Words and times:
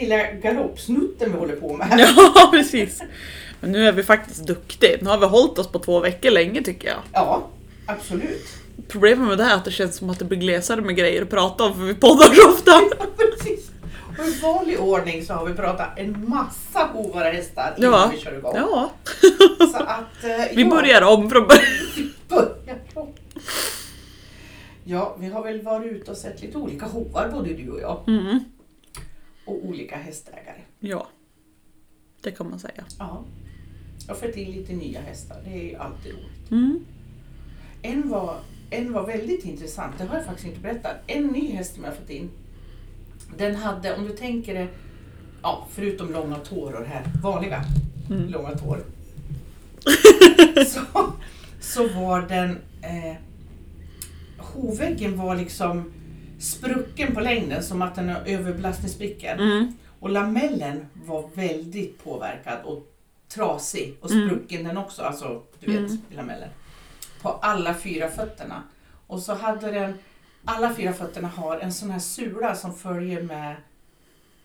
lilla 0.00 0.32
galoppsnutten 0.32 1.32
vi 1.32 1.38
håller 1.38 1.56
på 1.56 1.76
med. 1.76 1.94
Ja, 2.16 2.48
precis. 2.52 3.02
Men 3.60 3.72
nu 3.72 3.86
är 3.88 3.92
vi 3.92 4.02
faktiskt 4.02 4.46
duktiga. 4.46 4.96
Nu 5.00 5.10
har 5.10 5.18
vi 5.18 5.26
hållit 5.26 5.58
oss 5.58 5.68
på 5.72 5.78
två 5.78 6.00
veckor 6.00 6.30
länge 6.30 6.62
tycker 6.62 6.88
jag. 6.88 6.98
Ja, 7.12 7.46
absolut. 7.86 8.46
Problemet 8.88 9.28
med 9.28 9.38
det 9.38 9.44
här 9.44 9.52
är 9.52 9.56
att 9.56 9.64
det 9.64 9.70
känns 9.70 9.96
som 9.96 10.10
att 10.10 10.18
det 10.18 10.24
blir 10.24 10.38
glesare 10.38 10.80
med 10.80 10.96
grejer 10.96 11.22
att 11.22 11.30
prata 11.30 11.64
om 11.64 11.74
för 11.74 11.82
vi 11.84 11.94
poddar 11.94 12.34
så 12.34 12.50
ofta. 12.50 12.70
Ja, 12.98 13.06
precis. 13.16 13.70
Och 14.18 14.26
i 14.26 14.40
vanlig 14.42 14.80
ordning 14.80 15.24
så 15.24 15.32
har 15.32 15.46
vi 15.46 15.54
pratat 15.54 15.98
en 15.98 16.28
massa 16.28 16.78
hovare 16.92 17.32
hästar 17.32 17.74
innan 17.78 17.92
Ja. 17.92 18.10
vi 18.14 18.20
kör 18.20 18.38
igång. 18.38 18.52
Ja, 18.56 18.90
Så 19.72 19.76
att, 19.76 20.24
eh, 20.24 20.30
vi 20.56 20.62
ja, 20.62 20.68
börjar 20.70 21.02
om 21.02 21.30
från 21.30 21.46
början. 21.46 22.54
Ja, 24.84 25.16
vi 25.20 25.28
har 25.28 25.42
väl 25.44 25.62
varit 25.62 25.92
ute 25.92 26.10
och 26.10 26.16
sett 26.16 26.42
lite 26.42 26.58
olika 26.58 26.86
hovar 26.86 27.28
både 27.32 27.48
du 27.52 27.70
och 27.70 27.80
jag. 27.80 28.04
Mm. 28.08 28.38
Och 29.48 29.64
olika 29.64 29.96
hästägare. 29.96 30.60
Ja, 30.80 31.06
det 32.22 32.30
kan 32.30 32.50
man 32.50 32.58
säga. 32.58 32.84
Ja. 32.98 33.24
Jag 34.06 34.14
har 34.14 34.20
fått 34.20 34.36
in 34.36 34.50
lite 34.50 34.72
nya 34.72 35.00
hästar, 35.00 35.36
det 35.44 35.50
är 35.50 35.62
ju 35.64 35.74
alltid 35.76 36.12
roligt. 36.12 36.50
Mm. 36.50 36.84
En 37.82 38.08
var, 38.08 38.40
en 38.70 38.92
var 38.92 39.06
väldigt 39.06 39.44
intressant, 39.44 39.98
det 39.98 40.04
har 40.04 40.16
jag 40.16 40.24
faktiskt 40.24 40.48
inte 40.48 40.60
berättat. 40.60 40.96
En 41.06 41.26
ny 41.26 41.50
häst 41.52 41.74
som 41.74 41.84
jag 41.84 41.96
fått 41.96 42.10
in. 42.10 42.30
Den 43.38 43.54
hade, 43.54 43.96
om 43.96 44.04
du 44.04 44.16
tänker 44.16 44.54
dig, 44.54 44.68
ja, 45.42 45.66
förutom 45.70 46.12
långa 46.12 46.36
tårar 46.38 46.84
här, 46.84 47.04
vanliga 47.22 47.64
Mm. 48.10 48.28
långa 48.28 48.50
tår. 48.50 48.84
så, 50.66 50.80
så 51.60 51.88
var 51.88 52.20
den, 52.22 52.50
eh, 52.82 53.16
hovväggen 54.38 55.16
var 55.18 55.36
liksom 55.36 55.92
sprucken 56.38 57.14
på 57.14 57.20
längden 57.20 57.62
som 57.62 57.82
att 57.82 57.94
den 57.94 58.08
har 58.08 58.20
överbelastningssprickor. 58.26 59.30
Mm. 59.30 59.72
Och 60.00 60.10
lamellen 60.10 60.86
var 60.94 61.28
väldigt 61.34 62.04
påverkad 62.04 62.58
och 62.64 62.94
trasig 63.28 63.96
och 64.00 64.10
Mm. 64.10 64.28
sprucken 64.28 64.64
den 64.64 64.76
också, 64.78 65.02
alltså 65.02 65.42
du 65.60 65.66
vet 65.66 65.78
Mm. 65.90 65.98
lamellen. 66.16 66.48
På 67.22 67.28
alla 67.28 67.74
fyra 67.74 68.08
fötterna. 68.08 68.62
Och 69.06 69.20
så 69.20 69.34
hade 69.34 69.70
den, 69.70 69.94
alla 70.44 70.74
fyra 70.74 70.92
fötterna 70.92 71.28
har 71.28 71.58
en 71.58 71.72
sån 71.72 71.90
här 71.90 71.98
sula 71.98 72.54
som 72.54 72.74
följer 72.74 73.22
med 73.22 73.56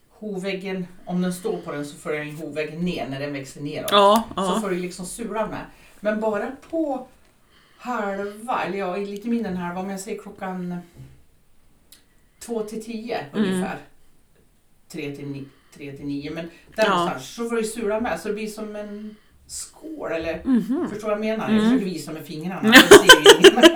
hovväggen, 0.09 0.87
om 1.05 1.21
den 1.21 1.33
står 1.33 1.57
på 1.57 1.71
den 1.71 1.85
så 1.85 1.95
följer 1.97 2.25
den 2.25 2.35
hovväggen 2.35 2.79
ner 2.85 3.07
när 3.09 3.19
den 3.19 3.33
växer 3.33 3.61
neråt. 3.61 3.91
Ja, 3.91 4.23
Så 4.35 4.41
ja. 4.41 4.59
följer 4.63 4.79
liksom 4.81 5.05
sulan 5.05 5.49
med. 5.49 5.65
Men 5.99 6.19
bara 6.19 6.51
på 6.69 7.07
halva, 7.77 8.63
eller 8.63 8.77
ja 8.77 8.95
lite 8.97 9.27
mindre 9.27 9.51
än 9.51 9.57
halva, 9.57 9.81
om 9.81 9.89
jag 9.89 9.99
säger 9.99 10.21
klockan 10.21 10.77
två 12.45 12.63
till 12.63 12.83
tio 12.83 13.17
Mm. 13.17 13.45
ungefär. 13.45 13.77
Tre 14.87 15.15
till, 15.15 15.27
ni, 15.27 15.45
tre 15.73 15.97
till 15.97 16.05
nio, 16.05 16.31
men 16.31 16.49
där 16.75 16.83
Ja. 16.85 16.89
någonstans 16.89 17.35
så 17.35 17.49
får 17.49 17.55
du 17.55 17.63
sula 17.63 17.99
med 17.99 18.19
så 18.19 18.27
det 18.27 18.33
blir 18.33 18.47
som 18.47 18.75
en 18.75 19.15
skål 19.47 20.11
eller 20.11 20.41
Mhm. 20.45 20.87
Förstår 20.89 20.93
du 20.95 21.01
vad 21.01 21.11
jag 21.11 21.19
menar? 21.19 21.49
Mm. 21.49 21.55
Jag 21.55 21.65
försöker 21.71 21.85
visa 21.85 22.11
med 22.13 22.25
fingrarna. 22.25 22.73
ju 22.73 23.51
men, 23.55 23.71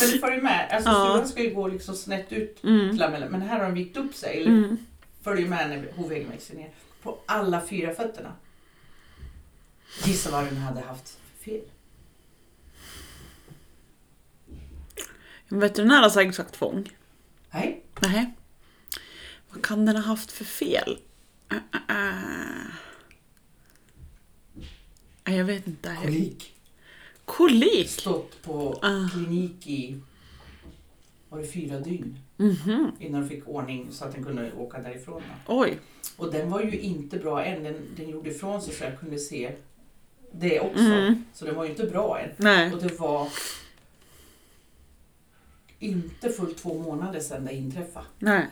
men 0.00 0.10
det 0.12 0.18
följer 0.20 0.40
med. 0.42 0.68
Alltså 0.72 0.90
Ja. 0.90 1.06
sulan 1.12 1.28
ska 1.28 1.42
ju 1.42 1.54
gå 1.54 1.68
liksom 1.68 1.94
snett 1.94 2.32
ut 2.32 2.60
till 2.60 2.70
Mm. 2.70 2.96
lamellen, 2.96 3.30
men 3.30 3.42
här 3.42 3.58
har 3.58 3.64
den 3.64 3.74
vikt 3.74 3.96
upp 3.96 4.14
sig. 4.14 4.36
Eller 4.40 4.50
Mm. 4.50 4.76
följer 5.22 5.48
med 5.48 5.68
när 5.70 5.92
hovväggen 5.96 6.30
växer 6.30 6.54
ner. 6.56 6.70
På 7.02 7.18
alla 7.26 7.60
fyra 7.66 7.94
fötterna. 7.94 8.32
Gissa 10.04 10.30
vad 10.30 10.44
den 10.44 10.56
hade 10.56 10.80
haft 10.80 11.18
för 11.38 11.44
fel. 11.44 11.60
Veterinär 15.48 16.02
har 16.02 16.10
säkert 16.10 16.34
sagt 16.34 16.56
fång. 16.56 16.88
Nej. 18.08 18.32
Vad 19.50 19.62
kan 19.64 19.86
den 19.86 19.96
ha 19.96 20.02
haft 20.02 20.32
för 20.32 20.44
fel? 20.44 20.98
Äh, 21.50 21.56
äh. 21.88 22.66
Nej, 25.24 25.36
Jag 25.36 25.44
vet 25.44 25.66
inte. 25.66 25.96
kolik. 26.02 26.52
Kolik? 27.24 27.88
Stått 27.88 28.42
på 28.42 28.78
Ah. 28.82 29.08
klinik 29.12 29.66
i 29.66 30.00
var 31.28 31.38
det 31.38 31.46
fyra 31.46 31.80
dygn 31.80 32.18
Mhm. 32.36 32.90
innan 33.00 33.20
de 33.20 33.28
fick 33.28 33.48
ordning 33.48 33.88
så 33.92 34.04
att 34.04 34.12
den 34.14 34.24
kunde 34.24 34.52
åka 34.52 34.78
därifrån. 34.78 35.22
Oj. 35.46 35.78
Och 36.16 36.32
den 36.32 36.50
var 36.50 36.62
ju 36.62 36.80
inte 36.80 37.18
bra 37.18 37.44
än. 37.44 37.62
Den, 37.64 37.74
den 37.96 38.08
gjorde 38.08 38.30
ifrån 38.30 38.62
sig 38.62 38.74
så 38.74 38.84
jag 38.84 39.00
kunde 39.00 39.18
se 39.18 39.52
det 40.32 40.60
också. 40.60 40.80
Mm. 40.82 41.24
Så 41.34 41.44
den 41.44 41.54
var 41.54 41.64
ju 41.64 41.70
inte 41.70 41.86
bra 41.86 42.20
än. 42.20 42.30
Nej. 42.36 42.72
Och 42.72 42.82
det 42.82 43.00
var 43.00 43.28
inte 45.78 46.28
fullt 46.28 46.58
två 46.58 46.74
månader 46.74 47.20
sedan 47.20 47.44
det 47.44 47.54
inträffade. 47.54 48.06
Nej. 48.18 48.46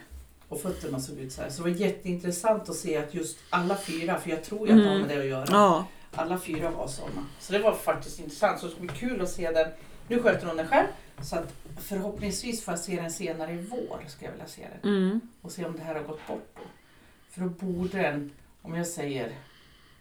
Och 0.48 0.60
fötterna 0.60 1.00
såg 1.00 1.18
ut 1.18 1.32
så 1.32 1.42
här. 1.42 1.50
Så 1.50 1.62
det 1.62 1.70
var 1.70 1.78
jätteintressant 1.78 2.68
att 2.68 2.76
se 2.76 2.96
att 2.96 3.14
just 3.14 3.38
alla 3.50 3.76
fyra, 3.76 4.20
för 4.20 4.30
jag 4.30 4.44
tror 4.44 4.68
ju 4.68 4.74
att 4.74 4.82
det 4.82 4.88
har 4.88 4.98
med 4.98 5.08
det 5.08 5.18
att 5.18 5.26
göra. 5.26 5.46
Ja. 5.50 5.86
Alla 6.14 6.38
fyra 6.38 6.70
var 6.70 6.88
sådana. 6.88 7.26
Så 7.40 7.52
det 7.52 7.58
var 7.58 7.74
faktiskt 7.74 8.20
intressant. 8.20 8.60
Så 8.60 8.66
det 8.66 8.72
ska 8.72 8.80
bli 8.80 8.88
kul 8.88 9.20
att 9.20 9.30
se 9.30 9.50
den. 9.50 9.68
Nu 10.08 10.22
sköter 10.22 10.46
hon 10.46 10.56
den 10.56 10.68
själv. 10.68 10.86
Så 11.22 11.36
att 11.36 11.54
förhoppningsvis 11.78 12.64
får 12.64 12.72
jag 12.72 12.78
se 12.78 12.96
den 12.96 13.10
senare 13.10 13.52
i 13.52 13.66
vår. 13.70 14.04
Ska 14.08 14.24
jag 14.24 14.32
vilja 14.32 14.46
se 14.46 14.66
den. 14.82 14.92
Mm. 14.96 15.20
Och 15.40 15.52
se 15.52 15.64
om 15.64 15.76
det 15.76 15.82
här 15.82 15.94
har 15.94 16.02
gått 16.02 16.26
bort 16.26 16.50
då. 16.54 16.62
För 17.30 17.40
då 17.40 17.48
borde 17.48 18.02
den, 18.02 18.30
om 18.62 18.74
jag 18.74 18.86
säger 18.86 19.32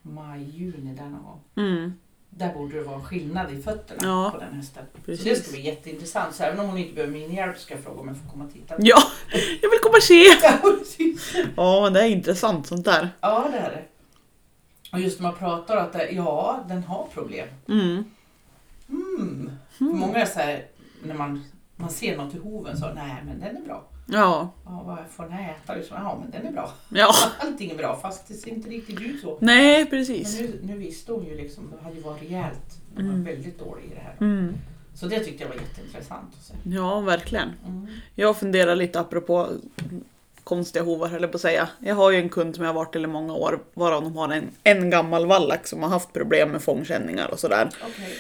maj, 0.02 0.44
juni 0.44 0.96
där 0.96 1.06
någon 1.06 1.24
gång. 1.24 1.42
Mm. 1.56 1.94
Där 2.38 2.54
borde 2.54 2.78
det 2.78 2.84
vara 2.84 2.96
en 2.96 3.04
skillnad 3.04 3.54
i 3.54 3.62
fötterna 3.62 4.00
Ja, 4.04 4.32
på 4.32 4.38
den 4.38 4.54
hästen. 4.54 4.84
Så 4.96 5.02
precis. 5.02 5.26
det 5.26 5.36
ska 5.36 5.52
bli 5.52 5.62
jätteintressant. 5.62 6.36
Så 6.36 6.44
även 6.44 6.60
om 6.60 6.66
hon 6.66 6.78
inte 6.78 6.94
behöver 6.94 7.14
min 7.14 7.34
hjälp 7.34 7.58
ska 7.58 7.74
jag 7.74 7.84
fråga 7.84 8.00
om 8.02 8.08
jag 8.08 8.18
får 8.18 8.30
komma 8.32 8.46
och 8.46 8.54
titta. 8.54 8.76
Ja, 8.80 9.04
jag 9.62 9.70
vill 9.70 9.80
komma 9.84 9.98
och 9.98 10.04
se! 10.04 10.26
Ja, 11.58 11.90
det 11.90 12.02
är 12.02 12.08
intressant 12.08 12.68
sånt 12.68 12.86
där. 12.86 13.10
Ja, 13.22 13.48
det 13.52 13.58
är 13.58 13.70
det. 13.70 13.84
Och 14.92 15.00
just 15.00 15.20
när 15.20 15.28
man 15.28 15.38
pratar 15.38 15.78
att 15.78 15.94
det, 15.94 16.12
ja, 16.12 16.66
den 16.68 16.84
har 16.84 17.08
problem. 17.14 17.48
Mm. 17.68 18.04
Mm. 18.90 19.52
För 19.78 19.84
många 19.86 20.18
är 20.18 20.26
så 20.26 20.40
här, 20.40 20.66
när 21.04 21.16
man, 21.16 21.44
man 21.76 21.90
ser 21.90 22.18
något 22.18 22.36
i 22.36 22.38
hoven 22.38 22.78
så, 22.78 22.94
nej 22.94 23.24
men 23.26 23.40
den 23.40 23.58
är 23.58 23.62
bra. 23.62 23.84
Ja. 24.06 24.50
Ja, 24.66 24.84
vad 24.86 24.98
får 25.12 25.24
den 25.24 25.34
äta? 25.34 25.76
Liksom, 25.76 25.98
ja, 26.00 26.20
men 26.22 26.32
den 26.32 26.48
är 26.48 26.52
bra. 26.52 26.72
Ja. 26.90 27.12
Allting 27.40 27.72
är 27.72 27.76
bra, 27.76 28.00
fast 28.02 28.28
det 28.28 28.34
ser 28.34 28.50
inte 28.52 28.70
riktigt 28.70 29.02
ut 29.02 29.22
så. 29.22 29.38
Nej, 29.42 29.78
Men 29.80 29.88
precis. 29.90 30.40
nu, 30.40 30.60
nu 30.64 30.78
visste 30.78 31.12
hon 31.12 31.26
ju 31.26 31.36
liksom, 31.38 31.72
det 31.78 31.84
hade 31.84 31.96
ju 31.96 32.02
varit 32.02 32.22
rejält. 32.22 32.78
De 32.96 33.04
var 33.08 33.14
Mm. 33.14 33.24
väldigt 33.24 33.60
dålig 33.60 33.84
i 33.86 33.90
det 33.96 34.02
här. 34.02 34.16
Mm. 34.20 34.54
Så 34.96 35.06
det 35.06 35.20
tyckte 35.20 35.44
jag 35.44 35.50
var 35.50 35.56
jätteintressant 35.56 36.34
att 36.40 36.44
se. 36.46 36.54
Ja, 36.64 37.00
verkligen. 37.00 37.50
Mm. 37.68 37.88
Jag 38.16 38.38
funderar 38.38 38.76
lite 38.76 39.00
apropå 39.00 39.48
konstiga 40.44 40.86
hovar 40.86 41.08
höll 41.08 41.22
jag 41.22 41.32
på 41.32 41.36
att 41.36 41.42
säga. 41.42 41.70
Jag 41.80 41.96
har 41.96 42.12
ju 42.12 42.18
en 42.18 42.30
kund 42.30 42.56
som 42.56 42.64
jag 42.64 42.70
har 42.70 42.76
varit 42.76 42.92
till 42.92 43.04
i 43.04 43.08
många 43.08 43.34
år, 43.34 43.60
varav 43.74 44.02
de 44.04 44.18
har 44.18 44.30
en, 44.34 44.48
en 44.64 44.90
gammal 44.90 45.26
vallack 45.26 45.68
som 45.68 45.84
har 45.84 45.90
haft 45.90 46.14
problem 46.14 46.50
med 46.50 46.62
fångkänningar 46.62 47.28
och 47.32 47.40
sådär. 47.40 47.70
Okej. 47.84 48.14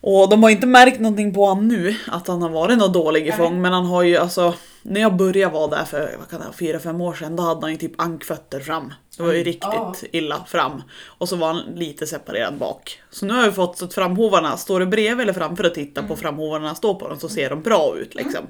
Och 0.00 0.28
de 0.30 0.42
har 0.42 0.50
inte 0.50 0.66
märkt 0.66 1.00
någonting 1.00 1.34
på 1.34 1.46
han 1.46 1.68
nu, 1.68 1.96
att 2.08 2.28
han 2.28 2.42
har 2.42 2.50
varit 2.50 2.78
något 2.78 2.94
dålig 2.94 3.26
i 3.28 3.32
fång, 3.32 3.60
men 3.62 3.72
han 3.72 3.86
har 3.86 4.02
ju 4.02 4.16
alltså 4.16 4.54
när 4.88 5.00
jag 5.00 5.16
började 5.16 5.54
vara 5.54 5.66
där 5.66 5.84
för 5.84 6.16
vad 6.18 6.30
kan 6.30 6.40
det, 6.40 6.46
fyra 6.58 6.78
fem 6.78 7.00
år 7.00 7.14
sedan, 7.14 7.36
då 7.36 7.42
hade 7.42 7.60
han 7.60 7.70
ju 7.70 7.76
typ 7.76 8.00
ankfötter 8.00 8.60
fram. 8.60 8.92
Det 9.16 9.22
var 9.22 9.32
ju 9.32 9.38
Oj. 9.38 9.42
riktigt 9.44 10.10
illa 10.12 10.44
fram. 10.44 10.82
Och 11.06 11.28
så 11.28 11.36
var 11.36 11.46
han 11.46 11.62
lite 11.74 12.06
separerad 12.06 12.54
bak. 12.58 13.02
Så 13.10 13.26
nu 13.26 13.32
har 13.34 13.46
vi 13.46 13.52
fått 13.52 13.78
så 13.78 13.84
att 13.84 13.94
framhovarna, 13.94 14.56
står 14.56 14.80
det 14.80 14.86
bredvid 14.86 15.22
eller 15.22 15.32
framför 15.32 15.64
och 15.66 15.74
tittar 15.74 16.02
Mm. 16.02 16.08
på 16.08 16.16
framhovarna 16.16 16.74
står 16.74 16.94
på 16.94 17.08
dem 17.08 17.18
så 17.20 17.28
ser 17.28 17.50
de 17.50 17.62
bra 17.62 17.96
ut 17.98 18.14
liksom. 18.14 18.46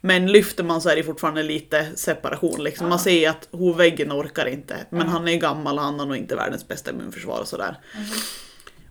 Men 0.00 0.26
lyfter 0.32 0.64
man 0.64 0.80
så 0.80 0.88
är 0.88 0.96
det 0.96 1.02
fortfarande 1.02 1.42
lite 1.42 1.86
separation 1.94 2.64
liksom. 2.64 2.88
Man 2.88 2.98
ser 2.98 3.30
att 3.30 3.48
hovväggen 3.52 4.12
orkar 4.12 4.46
inte. 4.46 4.76
Men 4.90 5.00
Mm. 5.00 5.12
han 5.12 5.28
är 5.28 5.32
ju 5.32 5.38
gammal 5.38 5.78
och 5.78 5.84
han 5.84 5.98
har 5.98 6.06
nog 6.06 6.16
inte 6.16 6.36
världens 6.36 6.68
bästa 6.68 6.90
immunförsvar 6.90 7.40
och 7.40 7.48
sådär. 7.48 7.78
Mhm. 7.94 8.04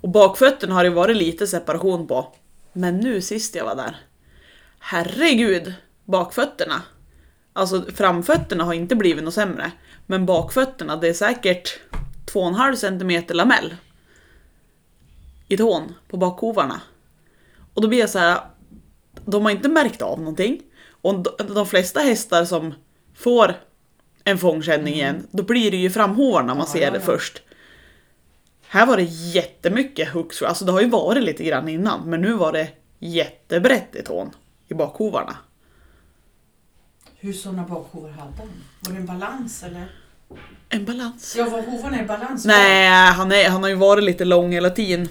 Och 0.01 0.09
bakfötterna 0.09 0.73
har 0.75 0.83
det 0.83 0.89
varit 0.89 1.17
lite 1.17 1.47
separation 1.47 2.07
på. 2.07 2.33
Men 2.73 2.97
nu 3.00 3.22
sist 3.22 3.56
jag 3.56 3.65
var 3.65 3.75
där. 3.75 3.95
Herregud, 4.80 5.74
bakfötterna. 6.06 6.81
Alltså 7.54 7.86
framfötterna 7.96 8.63
har 8.63 8.74
inte 8.74 8.96
blivit 8.96 9.24
något 9.24 9.34
sämre. 9.34 9.72
Men 10.06 10.25
bakfötterna, 10.25 10.96
det 10.96 11.07
är 11.07 11.13
säkert 11.13 11.80
2,5 12.25 12.75
cm 12.75 13.38
lamell. 13.38 13.75
I 15.48 15.57
tån 15.57 15.94
på 16.07 16.18
bakhovarna. 16.18 16.81
Och 17.74 17.81
då 17.81 17.88
blir 17.88 18.00
jag 18.00 18.10
så 18.10 18.19
här. 18.19 18.40
De 19.25 19.44
har 19.44 19.52
inte 19.52 19.69
märkt 19.69 20.02
av 20.02 20.19
någonting. 20.19 20.62
Och 21.02 21.25
de, 21.38 21.66
flesta 21.66 22.00
hästar 22.00 22.46
som 22.46 22.74
får 23.16 23.56
en 24.24 24.38
fångkänning 24.38 24.94
igen, 24.94 25.28
då 25.31 25.44
blir 25.44 25.72
det 25.72 25.78
ju 25.78 25.90
framhovarna 25.90 26.56
man 26.56 26.66
Ja, 26.68 26.74
ser 26.74 26.81
ja, 26.81 26.92
det 26.92 26.98
ja. 26.98 27.04
först. 27.04 27.42
Här 28.68 28.86
var 28.86 28.98
det 28.98 29.04
jättemycket 29.04 30.10
hooks, 30.10 30.42
alltså 30.42 30.66
det 30.66 30.72
har 30.72 30.81
ju 30.81 30.90
varit 30.90 31.24
lite 31.24 31.44
grann 31.44 31.69
innan, 31.69 32.10
men 32.10 32.22
nu 32.22 32.34
var 32.34 32.51
det 32.51 32.69
jättebrett 33.00 33.96
i 33.96 34.04
tån, 34.04 34.31
i 34.68 34.74
bakhovarna. 34.74 35.38
Hur 37.25 37.33
sådana 37.33 37.63
bakhovar 37.63 38.10
hade 38.10 38.31
han? 38.38 38.50
Var 38.80 38.92
det 38.94 38.98
en 39.00 39.06
balans 39.06 39.63
eller? 39.63 39.86
En 40.69 40.86
balans. 40.86 41.36
Ja, 41.38 41.50
var 41.50 41.62
hovarna 41.62 42.01
i 42.04 42.06
balans? 42.06 42.45
Nej, 42.45 42.88
han, 43.12 43.31
är, 43.31 43.50
han 43.50 43.63
har 43.63 43.69
ju 43.69 43.75
varit 43.75 44.04
lite 44.04 44.25
lång 44.25 44.51
hela 44.51 44.69
tiden. 44.69 45.07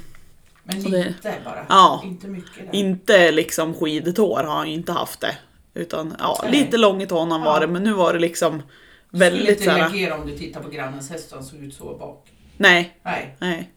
Men 0.64 0.82
Så 0.82 0.88
det- 0.88 1.04
lite 1.04 1.34
bara? 1.44 1.66
Ja. 1.68 2.02
Inte 2.04 2.26
mycket? 2.26 2.56
Där. 2.72 2.74
Inte 2.78 3.30
liksom 3.30 3.74
skidtår 3.74 4.36
har 4.44 4.56
han 4.56 4.68
ju 4.68 4.74
inte 4.74 4.92
haft 4.92 5.20
det. 5.20 5.36
Utan 5.74 6.14
ja, 6.18 6.40
Nej. 6.42 6.52
lite 6.52 6.76
lång 6.76 7.02
i 7.02 7.06
tån 7.06 7.30
han 7.30 7.40
Ja. 7.40 7.46
varit, 7.46 7.70
men 7.70 7.82
nu 7.84 7.92
var 7.92 8.12
det 8.12 8.18
liksom 8.18 8.62
väldigt 9.10 9.60
Skulle 9.60 9.78
inte 9.80 9.94
reagera 9.96 10.14
om 10.18 10.26
du 10.26 10.38
tittar 10.38 10.60
på 10.62 10.68
grannens 10.70 11.10
häst 11.10 11.32
och 11.32 11.38
han 11.38 11.46
såg 11.46 11.60
ut 11.60 11.74
så 11.74 11.84
bak. 11.98 12.28
Nej, 12.56 12.98
Nej. 13.04 13.36
nej. 13.38 13.70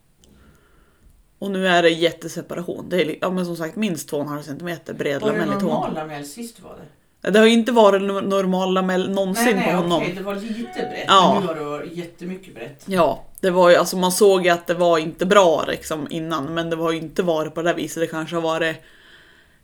Och 1.39 1.51
nu 1.51 1.68
är 1.68 1.84
det 1.84 1.89
jätteseparation. 1.89 2.89
Det 2.89 3.01
är 3.01 3.16
ja, 3.22 3.30
men 3.30 3.45
som 3.45 3.56
sagt 3.57 3.75
minst 3.75 4.12
2,5 4.12 4.42
cm 4.44 4.98
bred 4.98 5.22
Var 5.22 5.31
det 5.31 5.38
lamell 5.39 5.57
i 5.57 5.62
tån. 5.62 5.69
normal 5.69 5.94
lamell 5.94 6.25
sist 6.25 6.57
du 6.57 6.63
var 6.63 6.75
det? 6.75 6.86
Det 7.31 7.39
har 7.39 7.45
ju 7.45 7.53
inte 7.53 7.71
varit 7.71 8.01
no- 8.01 8.21
normal 8.27 8.74
lamell 8.74 9.09
någonsin 9.09 9.45
Nej, 9.45 9.53
nej, 9.56 9.65
på 9.65 9.71
honom. 9.81 10.01
okej, 10.01 10.13
det 10.18 10.24
var 10.24 10.35
lite 10.35 10.74
brett. 10.74 11.06
Ja. 11.07 11.41
Men 11.45 11.57
nu 11.57 11.63
har 11.63 11.79
det 11.79 11.85
jättemycket 11.85 12.56
brett. 12.56 12.83
Ja, 12.85 13.25
det 13.41 13.50
var 13.50 13.69
ju, 13.69 13.75
alltså 13.75 13.97
man 13.97 14.12
såg 14.12 14.44
ju 14.45 14.50
att 14.50 14.68
det 14.68 14.74
var 14.74 14.97
inte 14.97 15.25
bra 15.25 15.65
liksom 15.68 16.07
innan, 16.09 16.53
men 16.53 16.69
det 16.69 16.75
var 16.75 16.91
ju 16.91 16.97
inte 16.97 17.24
varit 17.24 17.56
på 17.56 17.62
det 17.62 17.69
där 17.69 17.75
viset. 17.75 18.01
Det 18.03 18.07
kanske 18.07 18.35
har 18.35 18.41
varit 18.41 18.75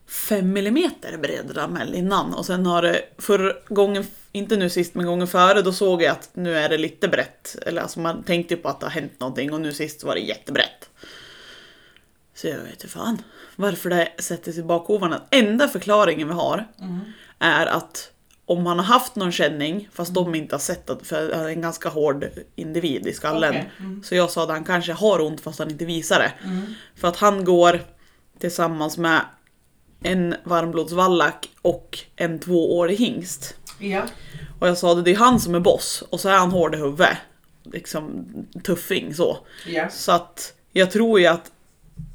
5 0.07 0.57
mm 0.57 0.89
bred 1.21 1.51
lamell 1.55 1.93
innan 1.95 2.33
och 2.33 2.45
sen 2.45 2.65
har 2.65 2.81
det 2.81 3.01
för 3.17 3.61
gången, 3.67 4.05
inte 4.31 4.55
nu 4.57 4.69
sist 4.69 4.95
men 4.95 5.05
gången 5.05 5.27
före, 5.27 5.61
då 5.61 5.71
såg 5.73 6.01
jag 6.01 6.11
att 6.11 6.29
nu 6.33 6.57
är 6.57 6.69
det 6.69 6.77
lite 6.77 7.07
brett. 7.07 7.55
Eller 7.65 7.81
alltså 7.81 7.99
man 7.99 8.23
tänkte 8.23 8.53
ju 8.53 8.59
på 8.61 8.69
att 8.69 8.79
det 8.79 8.85
har 8.85 8.91
hänt 8.91 9.19
någonting 9.19 9.53
och 9.53 9.61
nu 9.61 9.73
sist 9.73 10.03
var 10.03 10.13
det 10.15 10.21
jättebrett. 10.21 10.89
Så 12.35 12.47
jag 12.47 12.57
vet 12.57 12.71
inte 12.71 12.87
fan 12.87 13.21
varför 13.55 13.89
det 13.89 14.09
sätter 14.19 14.51
sig 14.51 14.61
i 14.61 14.63
bakhovarna. 14.63 15.21
Enda 15.31 15.67
förklaringen 15.67 16.27
vi 16.27 16.33
har 16.33 16.67
Mm. 16.79 16.99
Är 17.43 17.65
att 17.65 18.09
om 18.45 18.65
han 18.65 18.79
har 18.79 18.85
haft 18.85 19.15
någon 19.15 19.31
känning, 19.31 19.89
fast 19.93 20.13
de 20.13 20.35
inte 20.35 20.55
har 20.55 20.59
sett 20.59 20.89
att 20.89 21.07
för 21.07 21.33
han 21.33 21.45
är 21.45 21.49
en 21.49 21.61
ganska 21.61 21.89
hård 21.89 22.25
individ 22.55 23.07
i 23.07 23.13
skallen. 23.13 23.49
Okej, 23.49 23.71
mm. 23.79 24.03
Så 24.03 24.15
jag 24.15 24.31
sa 24.31 24.43
att 24.43 24.49
han 24.49 24.63
kanske 24.63 24.93
har 24.93 25.21
ont 25.21 25.41
fast 25.41 25.59
han 25.59 25.71
inte 25.71 25.85
visar 25.85 26.19
det. 26.19 26.33
Mm. 26.43 26.73
För 26.95 27.07
att 27.07 27.17
han 27.17 27.45
går 27.45 27.79
tillsammans 28.39 28.97
med 28.97 29.21
en 30.03 30.35
varmblodsvallack 30.43 31.49
och 31.61 31.99
en 32.15 32.39
tvåårig 32.39 32.97
hingst. 32.97 33.55
Ja. 33.79 34.03
Och 34.59 34.67
jag 34.67 34.77
sa 34.77 34.91
att 34.91 35.05
det 35.05 35.11
är 35.11 35.15
han 35.15 35.39
som 35.39 35.55
är 35.55 35.59
boss 35.59 36.03
och 36.09 36.19
så 36.19 36.29
är 36.29 36.37
han 36.37 36.51
hård 36.51 36.75
i 36.75 36.77
huvudet. 36.77 37.17
Liksom 37.63 38.25
tuffing 38.63 39.13
så. 39.13 39.37
Ja. 39.67 39.89
Så 39.89 40.11
att 40.11 40.53
jag 40.71 40.91
tror 40.91 41.19
ju 41.19 41.27
att 41.27 41.51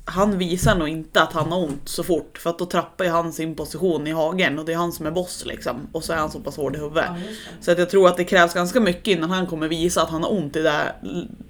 han 0.08 0.38
visar 0.38 0.74
nog 0.74 0.88
inte 0.88 1.22
att 1.22 1.32
han 1.32 1.52
har 1.52 1.58
ont 1.58 1.88
så 1.88 2.04
fort 2.04 2.38
för 2.38 2.50
att 2.50 2.58
då 2.58 2.66
trappar 2.66 3.04
ju 3.04 3.10
han 3.10 3.32
sin 3.32 3.54
position 3.54 4.06
i 4.06 4.12
hagen 4.12 4.58
och 4.58 4.64
det 4.64 4.72
är 4.72 4.76
han 4.76 4.92
som 4.92 5.06
är 5.06 5.10
boss 5.10 5.44
liksom. 5.46 5.88
Och 5.92 6.04
så 6.04 6.12
är 6.12 6.16
han 6.16 6.30
så 6.30 6.40
pass 6.40 6.56
hård 6.56 6.76
i 6.76 6.78
huvudet. 6.78 7.04
ja. 7.06 7.14
Så 7.60 7.70
att 7.70 7.78
jag 7.78 7.90
tror 7.90 8.08
att 8.08 8.16
det 8.16 8.24
krävs 8.24 8.54
ganska 8.54 8.80
mycket 8.80 9.06
innan 9.06 9.30
han 9.30 9.46
kommer 9.46 9.68
visa 9.68 10.02
att 10.02 10.10
han 10.10 10.22
har 10.22 10.32
ont 10.32 10.56
i 10.56 10.62
det, 10.62 10.94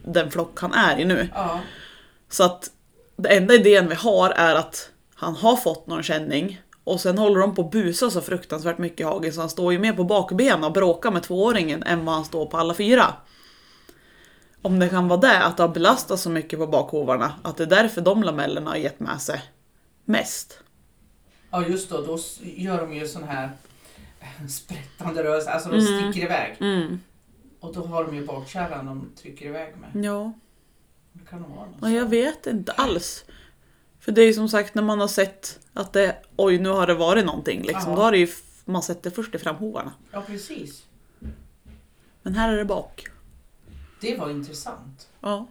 den 0.05 0.31
flock 0.31 0.61
han 0.61 0.73
är 0.73 0.99
i 0.99 1.05
nu. 1.05 1.29
Ja. 1.35 1.61
Så 2.29 2.45
att 2.45 2.71
det 3.17 3.29
enda 3.29 3.55
idén 3.55 3.89
vi 3.89 3.95
har 3.95 4.31
är 4.31 4.55
att 4.55 4.91
han 5.15 5.37
har 5.37 5.57
fått 5.57 5.87
någon 5.87 6.03
känning 6.03 6.61
och 6.85 7.01
sen 7.01 7.19
håller 7.19 7.41
de 7.41 7.55
på 7.55 7.63
att 7.63 7.71
busa 7.71 8.11
så 8.11 8.21
fruktansvärt 8.21 8.79
mycket 8.79 9.01
i 9.01 9.05
hagen 9.05 9.33
så 9.33 9.41
han 9.41 9.51
står 9.51 9.73
ju 9.73 9.79
mer 9.79 9.93
på 9.93 10.05
bakbenen 10.05 10.65
och 10.65 10.73
bråkar 10.73 11.11
med 11.11 11.23
tvååringen 11.23 11.83
än 11.83 12.05
vad 12.05 12.15
han 12.15 12.25
står 12.25 12.47
på 12.47 12.57
alla 12.57 12.75
fyra. 12.75 13.05
Om 14.69 14.79
det 14.79 14.89
kan 14.89 15.09
vara 15.09 15.21
det, 15.21 15.45
att 15.45 15.57
det 15.57 15.63
har 15.63 15.69
belastat 15.69 16.21
så 16.21 16.31
mycket 16.31 16.59
på 16.59 16.67
bakhovarna, 16.67 17.35
att 17.43 17.57
det 17.57 17.63
är 17.63 17.67
därför 17.67 18.01
de 18.01 18.23
lamellerna 18.23 18.71
har 18.71 18.77
gett 18.77 19.01
med 19.01 19.21
sig 19.21 19.43
mest. 20.05 20.61
ja, 21.51 21.67
just 21.67 21.91
då. 21.91 22.03
Då 22.03 22.19
gör 22.41 22.81
de 22.81 22.95
ju 22.95 23.09
sån 23.09 23.25
här 23.25 23.51
eh, 24.21 24.47
sprättande 24.47 25.25
rörelse. 25.25 25.51
Alltså 25.51 25.69
de 25.69 25.81
sticker 25.81 26.27
iväg. 26.27 26.57
Mm. 26.61 27.01
Och 27.61 27.75
då 27.75 27.87
har 27.87 28.05
de 28.05 28.15
ju 28.15 28.27
bakkärran 28.27 28.87
de 28.87 29.11
trycker 29.23 29.47
iväg 29.47 29.75
med. 29.77 30.05
Ja. 30.05 30.33
Det 31.13 31.31
kan 31.31 31.43
de 31.43 31.55
vara 31.57 31.67
något 31.67 31.77
Ja, 31.81 31.91
jag 31.91 32.07
vet 32.07 32.47
inte 32.47 32.73
alls. 32.73 33.25
För 34.01 34.13
det 34.13 34.23
är 34.23 34.27
ju 34.27 34.35
som 34.35 34.49
sagt 34.49 34.75
när 34.75 34.83
man 34.83 35.01
har 35.01 35.09
sett 35.09 35.59
att 35.73 35.93
det, 35.93 36.17
oj 36.37 36.59
nu 36.59 36.69
har 36.69 36.87
det 36.87 36.95
varit 36.95 37.27
någonting 37.27 37.63
liksom, 37.63 37.95
då 37.95 38.03
har 38.03 38.13
det 38.13 38.19
ju 38.19 38.29
man 38.65 38.83
sett 38.83 39.03
det 39.03 39.11
först 39.11 39.35
i 39.35 39.39
framhovarna. 39.39 39.93
Ja, 40.11 40.23
precis. 40.27 40.85
Men 42.23 42.35
här 42.35 42.53
är 42.53 42.57
det 42.57 42.65
bak. 42.65 43.09
Det 44.01 44.17
var 44.17 44.31
intressant. 44.31 45.09
Ja. 45.21 45.47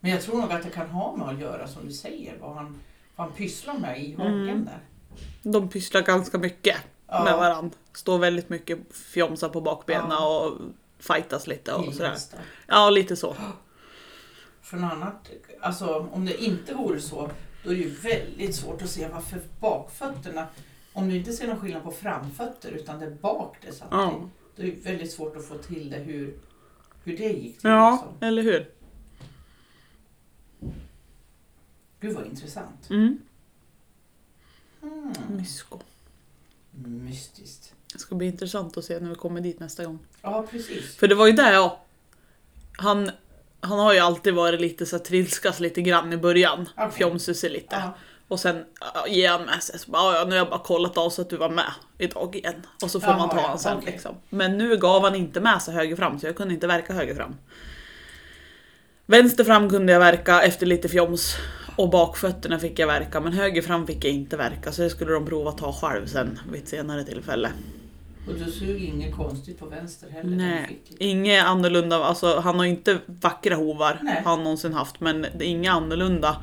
Men 0.00 0.10
jag 0.10 0.22
tror 0.22 0.40
nog 0.40 0.52
att 0.52 0.62
det 0.62 0.70
kan 0.70 0.90
ha 0.90 1.16
med 1.16 1.28
att 1.28 1.40
göra 1.40 1.68
som 1.68 1.86
du 1.86 1.92
säger. 1.92 2.38
Vad 2.40 2.54
han, 2.54 2.78
vad 3.16 3.26
han 3.26 3.36
pysslar 3.36 3.78
med 3.78 4.02
i 4.04 4.14
hagen 4.14 4.40
Mm. 4.48 4.64
där. 4.64 4.78
De 5.42 5.68
pysslar 5.68 6.02
ganska 6.02 6.38
mycket 6.38 6.76
Ja. 7.06 7.24
med 7.24 7.36
varandra. 7.36 7.76
Står 7.92 8.18
väldigt 8.18 8.48
mycket 8.48 8.78
fjomsar 8.96 9.48
på 9.48 9.60
bakbenen 9.60 10.06
Ja. 10.10 10.40
och 10.46 10.58
fightas 10.98 11.46
lite 11.46 11.72
och 11.74 11.94
sådär. 11.94 12.16
Ja, 12.66 12.90
lite 12.90 13.16
så. 13.16 13.36
För 14.62 14.76
något 14.76 14.92
annat, 14.92 15.30
alltså 15.60 16.08
om 16.12 16.24
det 16.26 16.44
inte 16.44 16.74
vore 16.74 17.00
så, 17.00 17.30
då 17.64 17.70
är 17.70 17.74
det 17.74 17.80
ju 17.82 17.90
väldigt 17.90 18.54
svårt 18.56 18.82
att 18.82 18.90
se 18.90 19.08
varför 19.08 19.40
bakfötterna, 19.60 20.46
om 20.92 21.08
du 21.08 21.16
inte 21.16 21.32
ser 21.32 21.46
någon 21.48 21.60
skillnad 21.60 21.82
på 21.82 21.90
framfötter 21.90 22.70
utan 22.70 22.98
det 22.98 23.06
är 23.06 23.10
bak 23.10 23.56
det 23.66 23.72
satt 23.72 23.88
Ja. 23.90 24.20
då 24.56 24.62
är 24.62 24.66
det 24.66 24.72
väldigt 24.90 25.12
svårt 25.12 25.36
att 25.36 25.44
få 25.44 25.54
till 25.58 25.90
det 25.90 25.96
hur, 25.98 26.34
hur 27.04 27.16
det 27.16 27.28
gick 27.28 27.60
till. 27.60 27.70
Ja, 27.70 27.90
Liksom. 27.92 28.28
eller 28.28 28.42
hur? 28.42 28.70
Gud 32.00 32.14
vad 32.14 32.26
intressant. 32.26 32.90
Mm. 32.90 33.18
Mm. 34.82 35.12
Mysko. 35.28 35.78
Mystiskt. 36.84 37.74
Det 37.92 37.98
ska 37.98 38.14
bli 38.14 38.26
intressant 38.26 38.76
att 38.76 38.84
se 38.84 39.00
när 39.00 39.08
vi 39.08 39.14
kommer 39.14 39.40
dit 39.40 39.60
nästa 39.60 39.84
gång. 39.84 39.98
Ja, 40.22 40.46
precis. 40.50 40.96
För 40.96 41.08
det 41.08 41.14
var 41.14 41.26
ju 41.26 41.32
där 41.32 41.52
jag... 41.52 41.76
Han, 42.72 43.10
han 43.60 43.78
har 43.78 43.92
ju 43.94 43.98
alltid 44.00 44.34
varit 44.34 44.60
lite 44.60 44.86
så 44.86 44.96
här, 44.96 45.04
trilskas 45.04 45.60
lite 45.60 45.82
grann 45.82 46.12
i 46.12 46.16
början. 46.16 46.68
Okej. 46.76 46.90
Fjomsar 46.90 47.32
sig 47.32 47.50
lite. 47.50 47.76
Ja. 47.76 47.94
Och 48.30 48.40
sen 48.40 48.64
ja, 48.80 49.06
ger 49.08 49.30
han 49.30 49.44
med 49.46 49.62
sig. 49.62 49.78
Så 49.78 49.90
bara, 49.90 50.12
"Ja, 50.12 50.18
ja, 50.18 50.24
nu 50.24 50.30
har 50.30 50.36
jag 50.36 50.48
bara 50.50 50.58
kollat 50.60 50.98
av 50.98 51.10
så 51.10 51.22
att 51.22 51.30
du 51.30 51.36
var 51.36 51.48
med 51.50 51.72
idag 51.98 52.36
igen. 52.36 52.66
Och 52.82 52.90
så 52.90 53.00
får 53.00 53.08
Jaha, 53.10 53.18
man 53.18 53.28
ta 53.28 53.36
ja, 53.36 53.46
han 53.48 53.58
sen 53.58 53.76
okej. 53.78 53.92
liksom. 53.92 54.14
Men 54.30 54.58
nu 54.58 54.76
gav 54.76 55.02
han 55.02 55.14
inte 55.14 55.40
med 55.40 55.62
sig 55.62 55.74
höger 55.74 55.96
fram 55.96 56.18
så 56.20 56.26
jag 56.26 56.36
kunde 56.36 56.54
inte 56.54 56.66
verka 56.66 56.92
höger 56.92 57.14
fram. 57.14 57.34
Vänster 59.06 59.44
fram 59.44 59.70
kunde 59.70 59.92
jag 59.92 60.00
verka 60.00 60.42
efter 60.42 60.66
lite 60.66 60.88
fjoms. 60.88 61.36
Och 61.76 61.90
bakfötterna 61.90 62.58
fick 62.58 62.78
jag 62.78 62.86
verka 62.86 63.20
men 63.20 63.32
höger 63.32 63.62
fram 63.62 63.86
fick 63.86 64.04
jag 64.04 64.12
inte 64.12 64.36
verka 64.36 64.72
så 64.72 64.82
det 64.82 64.90
skulle 64.90 65.12
de 65.12 65.26
prova 65.26 65.52
ta 65.52 65.72
själv 65.72 66.06
sen 66.06 66.40
vid 66.52 66.62
ett 66.62 66.68
senare 66.68 67.04
tillfälle. 67.04 67.50
Och 68.28 68.34
du 68.34 68.50
såg 68.50 68.68
inget 68.68 69.16
konstigt 69.16 69.58
på 69.58 69.66
vänster 69.66 70.10
heller. 70.10 70.36
Nej, 70.36 70.82
inget 70.98 71.44
annorlunda. 71.44 71.96
Alltså, 72.04 72.40
han 72.40 72.58
har 72.58 72.64
inte 72.66 72.98
vackra 73.06 73.54
hovar, 73.54 73.98
Nej. 74.02 74.22
han 74.24 74.42
någonsin 74.44 74.72
haft, 74.72 75.00
men 75.00 75.22
det 75.22 75.44
är 75.44 75.48
inget 75.48 75.72
annorlunda 75.72 76.36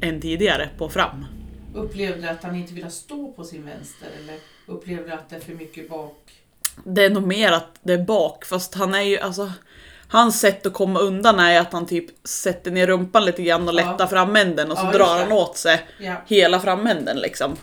än 0.00 0.20
tidigare 0.20 0.68
på 0.78 0.88
fram. 0.88 1.26
Upplevde 1.74 2.30
att 2.30 2.42
han 2.42 2.54
inte 2.56 2.74
ville 2.74 2.90
stå 2.90 3.32
på 3.32 3.44
sin 3.44 3.64
vänster 3.66 4.08
eller 4.22 4.36
upplevde 4.66 5.14
att 5.14 5.30
det 5.30 5.36
är 5.36 5.40
för 5.40 5.52
mycket 5.54 5.88
bak? 5.90 6.32
Det 6.84 7.04
är 7.04 7.10
nog 7.10 7.26
mer 7.26 7.52
att 7.52 7.78
det 7.82 7.92
är 7.92 8.04
bak, 8.04 8.44
fast 8.44 8.74
han 8.74 8.94
är 8.94 9.00
ju 9.02 9.18
alltså... 9.18 9.52
Hans 10.08 10.40
sätt 10.40 10.66
att 10.66 10.72
komma 10.72 10.98
undan 11.00 11.38
är 11.40 11.60
att 11.60 11.72
han 11.72 11.86
typ 11.86 12.04
sätter 12.26 12.70
ner 12.70 12.86
rumpan 12.86 13.24
lite 13.24 13.42
grann 13.42 13.68
och 13.68 13.74
Ja. 13.74 13.90
lättar 13.90 14.06
framänden 14.06 14.70
och 14.70 14.78
så 14.78 14.84
Ja, 14.84 14.92
drar 14.92 15.18
han 15.18 15.32
åt 15.32 15.56
sig 15.56 15.80
Ja. 15.98 16.14
hela 16.26 16.60
framänden 16.60 17.16
liksom. 17.18 17.56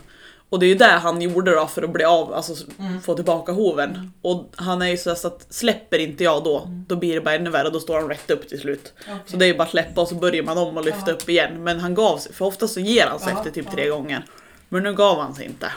Och 0.52 0.58
det 0.58 0.66
är 0.66 0.68
ju 0.68 0.74
det 0.74 0.84
han 0.86 1.22
gjorde 1.22 1.54
då 1.54 1.66
för 1.66 1.82
att 1.82 1.90
bli 1.92 2.04
av, 2.04 2.34
alltså 2.34 2.64
Mm. 2.78 3.02
få 3.02 3.14
tillbaka 3.14 3.52
hoven. 3.52 4.12
Och 4.22 4.52
han 4.56 4.82
är 4.82 4.86
ju 4.86 4.96
så 4.96 5.10
här 5.10 5.14
så 5.16 5.28
att 5.28 5.46
släpper 5.54 5.98
inte 5.98 6.24
jag 6.24 6.44
då, 6.44 6.68
då 6.88 6.96
blir 6.96 7.14
det 7.14 7.20
bara 7.20 7.34
ännu 7.34 7.50
värre 7.50 7.66
och 7.66 7.72
då 7.72 7.80
står 7.80 8.00
han 8.00 8.08
rätt 8.08 8.30
upp 8.30 8.48
till 8.48 8.60
slut. 8.60 8.92
Okej. 9.00 9.16
Så 9.26 9.36
det 9.36 9.44
är 9.44 9.46
ju 9.46 9.54
bara 9.56 9.62
att 9.62 9.70
släppa 9.70 10.00
och 10.00 10.08
så 10.08 10.14
börjar 10.14 10.42
man 10.42 10.58
om 10.58 10.76
och 10.76 10.84
lyfta 10.84 11.04
Ja. 11.10 11.12
upp 11.12 11.28
igen. 11.28 11.64
Men 11.64 11.80
han 11.80 11.94
gav 11.94 12.18
sig, 12.18 12.32
för 12.32 12.44
ofta 12.44 12.68
så 12.68 12.80
ger 12.80 13.06
han 13.06 13.18
sig 13.20 13.28
Ja, 13.32 13.38
efter 13.38 13.50
typ 13.50 13.64
ja. 13.68 13.72
tre 13.72 13.88
gånger. 13.88 14.24
Men 14.68 14.82
nu 14.82 14.94
gav 14.94 15.18
han 15.20 15.34
sig 15.34 15.46
inte. 15.46 15.72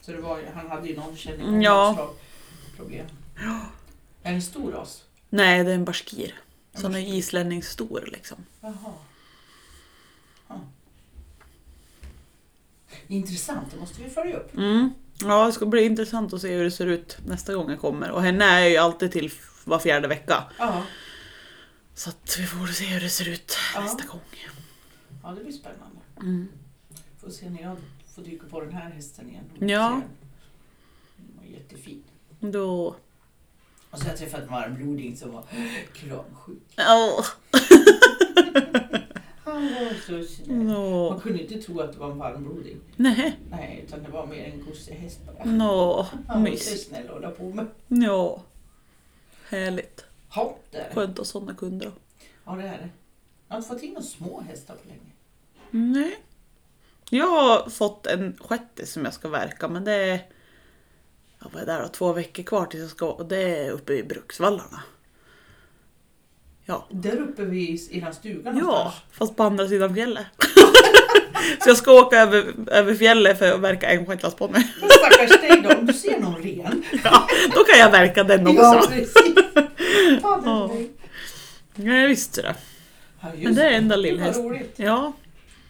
Så 0.00 0.12
det 0.12 0.20
var, 0.20 0.40
han 0.54 0.70
hade 0.70 0.88
ju 0.88 0.96
någon 0.96 1.16
känning 1.16 1.40
Mm, 1.48 1.54
av 1.56 1.62
ja. 1.62 2.10
problem. 2.76 3.06
Är 4.22 4.30
det 4.30 4.34
en 4.36 4.42
stor 4.42 4.72
ras? 4.72 5.02
Nej, 5.28 5.64
det 5.64 5.70
är 5.70 5.74
en 5.74 5.84
baskir. 5.84 6.34
Så 6.74 6.82
han 6.82 6.94
är 6.94 7.14
islänningsstor 7.14 8.08
liksom. 8.12 8.36
Jaha. 8.60 8.74
Ja. 10.48 10.54
Intressant, 13.06 13.70
det 13.70 13.80
måste 13.80 14.02
vi 14.02 14.10
följa 14.10 14.36
upp. 14.36 14.56
Mm. 14.56 14.90
Ja, 15.20 15.46
det 15.46 15.52
ska 15.52 15.66
bli 15.66 15.84
intressant 15.84 16.32
att 16.32 16.40
se 16.40 16.54
hur 16.56 16.64
det 16.64 16.70
ser 16.70 16.86
ut 16.86 17.18
nästa 17.26 17.54
gång 17.54 17.70
jag 17.70 17.80
kommer. 17.80 18.10
Och 18.10 18.22
henne 18.22 18.44
är 18.44 18.66
ju 18.68 18.76
alltid 18.76 19.12
till 19.12 19.32
var 19.64 19.78
fjärde 19.78 20.08
vecka. 20.08 20.44
Ja, 20.58 20.82
Så 21.94 22.10
att 22.10 22.36
vi 22.38 22.46
får 22.46 22.66
se 22.66 22.84
hur 22.84 23.00
det 23.00 23.08
ser 23.10 23.28
ut 23.28 23.56
Ja. 23.74 23.80
nästa 23.80 24.04
gång. 24.06 24.20
ja 25.22 25.30
det 25.30 25.44
blir 25.44 25.52
spännande. 25.52 26.00
Mm. 26.20 26.48
Får 27.20 27.30
se 27.30 27.50
när 27.50 27.62
jag 27.62 27.76
får 28.14 28.22
dyka 28.22 28.46
på 28.50 28.60
den 28.60 28.72
här 28.72 28.90
hästen 28.90 29.28
igen. 29.30 29.44
Ja. 29.70 29.88
den. 29.88 30.02
Var 31.36 31.44
jättefin. 31.58 32.02
Då... 32.40 32.96
Och 33.90 33.98
så 33.98 34.04
har 34.04 34.10
jag 34.10 34.18
träffat 34.18 34.40
en 34.40 34.48
varmbroding 34.48 35.16
som 35.16 35.32
var 35.32 35.44
kramsjuk. 35.92 36.62
Åh. 36.78 37.26
Han 39.52 39.74
var 39.74 39.94
så 40.06 40.28
snäll. 40.28 40.56
Man 41.10 41.20
kunde 41.20 41.42
inte 41.42 41.62
tro 41.62 41.80
att 41.80 41.92
det 41.92 41.98
var 41.98 42.10
en 42.10 42.18
varmbroding. 42.18 42.80
Nej. 42.96 43.36
Nej, 43.50 43.84
utan 43.86 44.02
det 44.02 44.10
var 44.10 44.26
mer 44.26 44.44
en 44.44 44.64
gossehäst 44.64 45.20
bara. 45.26 45.44
Nå. 45.44 46.06
Han 46.28 46.44
var 46.44 46.50
så 46.50 46.76
snäll 46.76 47.06
att 47.06 47.12
hålla 47.12 47.30
på 47.30 47.42
med. 47.42 47.66
Ja. 47.88 48.42
Härligt. 49.48 50.04
Ja, 50.34 50.56
det 50.70 50.78
är 50.78 50.88
det. 50.88 50.94
Skönt 50.94 51.10
att 51.10 51.18
ha 51.18 51.24
sådana 51.24 51.54
kunder. 51.54 51.92
Ja, 52.44 52.52
det 52.52 52.62
är 52.62 52.78
det. 52.78 52.88
Jag 53.48 53.54
har 53.54 53.56
inte 53.56 53.68
fått 53.68 53.82
in 53.82 53.92
några 53.92 54.02
små 54.02 54.40
hästar 54.40 54.74
på 54.74 54.88
länge. 54.88 55.10
Nej. 55.70 56.16
Jag 57.10 57.26
har 57.26 57.70
fått 57.70 58.06
en 58.06 58.36
sjätte 58.40 58.86
som 58.86 59.04
jag 59.04 59.14
ska 59.14 59.28
verka 59.28 59.68
men 59.68 59.84
det 59.84 59.92
är... 59.92 60.26
jag 61.42 61.50
var 61.52 61.66
där 61.66 61.82
då, 61.82 61.88
två 61.88 62.12
veckor 62.12 62.42
kvar 62.42 62.66
tills 62.66 62.82
jag 62.82 62.90
ska, 62.90 63.10
och 63.10 63.26
det 63.26 63.58
är 63.58 63.70
uppe 63.70 63.92
i 63.92 64.02
Bruksvallarna. 64.02 64.82
Ja. 66.70 66.86
Där 66.90 67.20
uppe 67.20 67.44
vid 67.44 67.88
eran 67.92 68.14
stuga 68.14 68.50
Ja, 68.50 68.52
någonstans. 68.52 68.94
fast 69.12 69.36
på 69.36 69.42
andra 69.42 69.68
sidan 69.68 69.94
fjället. 69.94 70.26
så 71.64 71.68
jag 71.70 71.76
ska 71.76 71.92
åka 71.92 72.16
över, 72.18 72.52
över 72.70 72.94
fjället 72.94 73.38
för 73.38 73.52
att 73.52 73.60
verka 73.60 73.86
en 73.90 74.04
på 74.38 74.48
mig. 74.48 74.72
Stackars 74.90 75.40
dig 75.40 75.60
då, 75.62 75.74
om 75.78 75.86
du 75.86 75.92
ser 75.92 76.20
någon 76.20 76.42
ren. 76.42 76.82
Ja, 77.04 77.28
då 77.54 77.64
kan 77.64 77.78
jag 77.78 77.90
verka 77.90 78.24
den 78.24 78.54
Ja, 78.54 78.76
också. 78.76 78.90
precis. 78.90 79.12
Fader 80.22 80.42
Ja. 80.50 80.70
dig. 80.72 80.90
Ja, 81.74 82.06
visst 82.06 82.34
det. 82.34 82.54
Ja, 83.20 83.28
Men 83.42 83.54
det 83.54 83.62
är 83.62 83.70
enda 83.72 83.94
Gud, 83.96 84.02
lillhäst. 84.02 84.36
Vad 84.38 84.46
roligt. 84.46 84.74
Ja, 84.76 85.12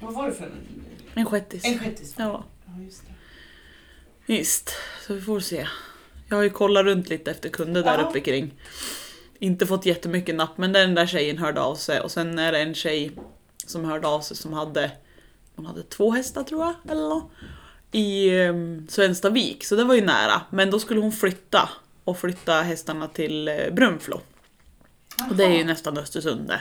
Vad 0.00 0.14
var 0.14 0.26
det 0.26 0.34
för 0.34 0.44
en? 0.44 0.84
en 1.14 1.26
shettis. 1.26 1.64
En 1.64 1.78
shettis? 1.78 2.14
Ja, 2.18 2.44
Ja, 2.66 2.72
just 2.84 3.02
det. 3.06 3.12
visst. 4.26 4.74
Så 5.06 5.14
vi 5.14 5.20
får 5.20 5.40
se. 5.40 5.66
Jag 6.28 6.36
har 6.36 6.42
ju 6.42 6.50
kollat 6.50 6.84
runt 6.84 7.08
lite 7.08 7.30
efter 7.30 7.48
kunder 7.48 7.82
där 7.82 7.98
Ja. 7.98 8.08
uppe 8.08 8.20
kring. 8.20 8.54
Inte 9.38 9.66
fått 9.66 9.86
jättemycket 9.86 10.34
napp, 10.34 10.58
men 10.58 10.72
den 10.72 10.94
där 10.94 11.06
tjejen 11.06 11.38
hörde 11.38 11.60
av 11.60 11.74
sig 11.74 12.00
och 12.00 12.10
sen 12.10 12.38
är 12.38 12.52
det 12.52 12.58
en 12.58 12.74
tjej 12.74 13.12
som 13.66 13.84
hörde 13.84 14.08
av 14.08 14.20
sig 14.20 14.36
som 14.36 14.52
hade, 14.52 14.90
hon 15.56 15.66
hade 15.66 15.82
två 15.82 16.10
hästar 16.10 16.42
tror 16.42 16.60
jag, 16.64 16.74
eller 16.92 17.08
något, 17.08 17.30
i 17.92 18.30
um, 18.40 18.86
Svenstavik, 18.88 19.64
så 19.64 19.76
det 19.76 19.84
var 19.84 19.94
ju 19.94 20.04
nära. 20.04 20.40
Men 20.50 20.70
då 20.70 20.78
skulle 20.78 21.00
hon 21.00 21.12
flytta 21.12 21.68
och 22.04 22.18
flytta 22.18 22.62
hästarna 22.62 23.08
till 23.08 23.48
uh, 23.48 23.74
Brunflo. 23.74 24.20
Och 25.30 25.36
det 25.36 25.44
är 25.44 25.58
ju 25.58 25.64
nästan 25.64 25.98
Östersund 25.98 26.48
det. 26.48 26.60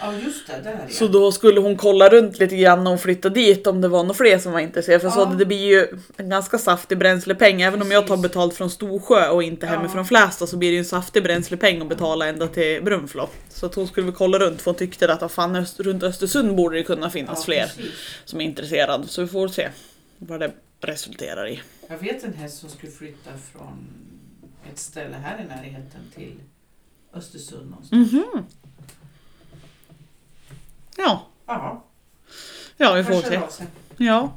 Ja, 0.00 0.14
just 0.24 0.46
det. 0.46 0.60
Där 0.64 0.86
Så 0.90 1.04
ja. 1.04 1.08
då 1.08 1.32
skulle 1.32 1.60
hon 1.60 1.76
kolla 1.76 2.08
runt 2.08 2.38
lite 2.38 2.56
grann 2.56 2.84
när 2.84 2.90
hon 2.90 2.98
flyttade 2.98 3.34
dit 3.34 3.66
om 3.66 3.80
det 3.80 3.88
var 3.88 4.02
några 4.02 4.14
fler 4.14 4.38
som 4.38 4.52
var 4.52 4.60
intresserade. 4.60 5.10
För 5.10 5.20
Ja. 5.20 5.26
att 5.28 5.38
det 5.38 5.46
blir 5.46 5.58
ju 5.66 5.86
en 6.16 6.28
ganska 6.30 6.58
saftig 6.58 6.98
bränslepeng. 6.98 7.62
Även 7.62 7.82
om 7.82 7.90
jag 7.90 8.06
tar 8.06 8.16
Precis. 8.16 8.22
betalt 8.30 8.54
från 8.54 8.70
Storsjö 8.70 9.28
och 9.28 9.42
inte 9.42 9.66
Ja. 9.66 9.72
hemifrån 9.72 10.04
Flästa 10.06 10.46
så 10.46 10.56
blir 10.56 10.68
det 10.68 10.72
ju 10.74 10.78
en 10.78 10.84
saftig 10.84 11.22
bränslepeng 11.22 11.82
att 11.82 11.88
betala 11.88 12.26
ända 12.26 12.46
till 12.46 12.82
Brunflo. 12.84 13.28
Så 13.48 13.66
att 13.66 13.74
hon 13.74 13.86
skulle 13.88 14.06
väl 14.06 14.14
kolla 14.14 14.38
runt 14.38 14.62
för 14.62 14.70
hon 14.70 14.78
tyckte 14.78 15.12
att 15.12 15.32
fan, 15.32 15.56
öst, 15.56 15.80
runt 15.80 16.02
Östersund 16.02 16.56
borde 16.56 16.76
det 16.76 16.82
kunna 16.82 17.10
finnas 17.10 17.38
ja, 17.38 17.44
fler 17.44 17.66
precis. 17.66 17.92
som 18.24 18.40
är 18.40 18.44
intresserade. 18.44 19.08
Så 19.08 19.22
vi 19.22 19.28
får 19.28 19.48
se 19.48 19.68
vad 20.18 20.40
det 20.40 20.52
resulterar 20.80 21.48
i. 21.48 21.60
Jag 21.88 21.98
vet 21.98 22.24
en 22.24 22.32
häst 22.34 22.58
som 22.58 22.68
skulle 22.68 22.92
flytta 22.92 23.30
från 23.52 23.86
ett 24.72 24.78
ställe 24.78 25.16
här 25.24 25.44
i 25.44 25.48
närheten 25.48 26.00
till 26.14 26.34
Östersund 27.14 27.70
någonstans. 27.70 28.12
Mhm. 28.12 28.24
Ja, 30.96 31.26
Ja, 31.46 31.84
ja 32.76 32.92
vi 32.92 33.04
får 33.04 33.22
se. 33.22 33.40
Ja. 33.96 34.32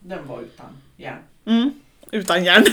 Den 0.00 0.28
var 0.28 0.40
utan 0.40 0.66
järn. 0.96 1.18
Mm. 1.46 1.70
Utan 2.10 2.44
järn. 2.44 2.64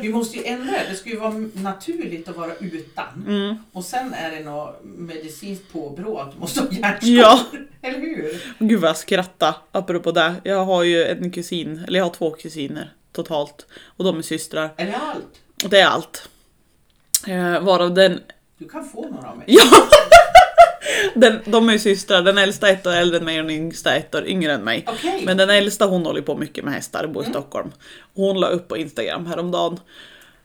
Vi 0.00 0.08
måste 0.12 0.36
ju 0.38 0.44
ändra 0.44 0.72
det. 0.72 0.86
Det 0.90 0.96
ska 0.96 1.10
ju 1.10 1.18
vara 1.18 1.34
naturligt 1.54 2.28
att 2.28 2.36
vara 2.36 2.54
utan. 2.60 3.24
Mm. 3.26 3.56
Och 3.72 3.84
sen 3.84 4.14
är 4.14 4.30
det 4.30 4.40
något 4.44 4.80
medicinskt 4.84 5.72
påbrå 5.72 6.18
att 6.18 6.32
du 6.32 6.38
måste 6.38 6.60
ha 6.60 6.68
järnskor. 6.70 7.10
Ja. 7.10 7.40
Eller 7.82 7.98
hur? 7.98 8.42
Gud 8.58 8.80
vad 8.80 8.88
jag 8.88 8.96
skrattade 8.96 9.54
apropå 9.72 10.12
det. 10.12 10.34
Jag 10.44 10.64
har 10.64 10.82
ju 10.82 11.04
en 11.04 11.30
kusin, 11.30 11.84
eller 11.86 11.98
jag 11.98 12.06
har 12.06 12.14
två 12.14 12.30
kusiner 12.30 12.92
totalt. 13.12 13.66
Och 13.96 14.04
de 14.04 14.18
är 14.18 14.22
systrar. 14.22 14.70
Eller 14.76 14.92
allt. 14.92 15.40
Och 15.64 15.70
det 15.70 15.80
är 15.80 15.86
allt. 15.86 16.28
Eh, 17.26 17.60
varav 17.60 17.94
den, 17.94 18.20
Du 18.58 18.68
kan 18.68 18.88
få 18.88 19.08
några 19.08 19.28
av 19.28 19.36
mig. 19.36 19.46
ja! 19.48 19.62
den, 21.14 21.38
de 21.44 21.68
är 21.68 21.72
ju 21.72 21.78
systrar, 21.78 22.22
den 22.22 22.38
äldsta 22.38 22.68
ett 22.68 22.86
år 22.86 22.92
äldre 22.92 23.18
än 23.18 23.24
mig 23.24 23.40
och 23.40 23.46
den 23.46 23.56
yngsta 23.56 23.94
ett 23.94 24.14
år 24.14 24.26
yngre 24.26 24.52
än 24.52 24.64
mig. 24.64 24.84
Okej. 24.88 25.22
Men 25.26 25.36
den 25.36 25.50
äldsta 25.50 25.86
hon 25.86 26.06
håller 26.06 26.22
på 26.22 26.36
mycket 26.36 26.64
med 26.64 26.74
hästar 26.74 27.06
bor 27.06 27.22
i 27.22 27.26
Mm. 27.26 27.32
Stockholm. 27.32 27.72
Hon 28.14 28.40
la 28.40 28.46
upp 28.46 28.68
på 28.68 28.76
Instagram 28.76 29.26
häromdagen 29.26 29.80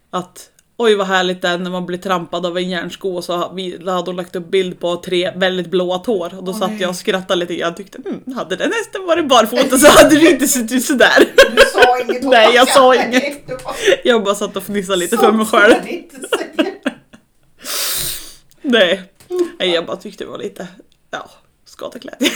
att 0.10 0.50
Oj 0.80 0.96
vad 0.96 1.08
härligt 1.08 1.42
det 1.42 1.48
är 1.48 1.58
när 1.58 1.70
man 1.72 1.86
blir 1.86 1.98
trampad 1.98 2.46
av 2.46 2.58
en 2.58 2.70
järnsko 2.70 3.10
och 3.16 3.24
så 3.24 3.36
hade 3.38 4.06
hon 4.06 4.16
lagt 4.16 4.36
upp 4.36 4.52
bild 4.52 4.80
på 4.80 4.96
tre 4.96 5.32
väldigt 5.36 5.68
blåa 5.68 6.00
tår 6.00 6.38
och 6.38 6.44
då 6.44 6.52
Åh, 6.52 6.60
satt 6.60 6.70
nej. 6.70 6.82
jag 6.82 6.90
och 6.90 6.96
skrattade 6.96 7.40
lite 7.46 7.66
och 7.68 7.76
tyckte 7.78 7.98
mm, 8.06 8.36
hade 8.36 8.56
den 8.56 8.72
hästen 8.72 9.06
varit 9.06 9.28
barfota 9.28 9.78
så 9.78 9.88
hade 9.88 10.16
det 10.16 10.32
inte 10.32 10.48
sett 10.48 10.72
ut 10.72 10.86
sådär. 10.86 11.26
Du 11.56 11.62
sa 11.74 12.00
inget 12.00 12.24
Nej, 12.32 12.56
jag 12.56 12.68
sa 12.70 12.96
inget. 12.96 13.50
Jag 14.04 14.24
bara 14.24 14.36
satt 14.36 14.56
och 14.58 14.64
fnissade 14.64 14.98
lite 14.98 15.18
Sånt 15.18 15.28
för 15.28 15.32
mig 15.32 15.46
själv. 15.46 15.74
Nej. 18.62 19.04
Nej, 19.60 19.70
jag 19.70 19.86
bara 19.86 19.98
tyckte 19.98 20.24
det 20.24 20.30
var 20.30 20.38
lite, 20.38 20.68
ja, 21.12 21.30
skadeglädje. 21.66 22.30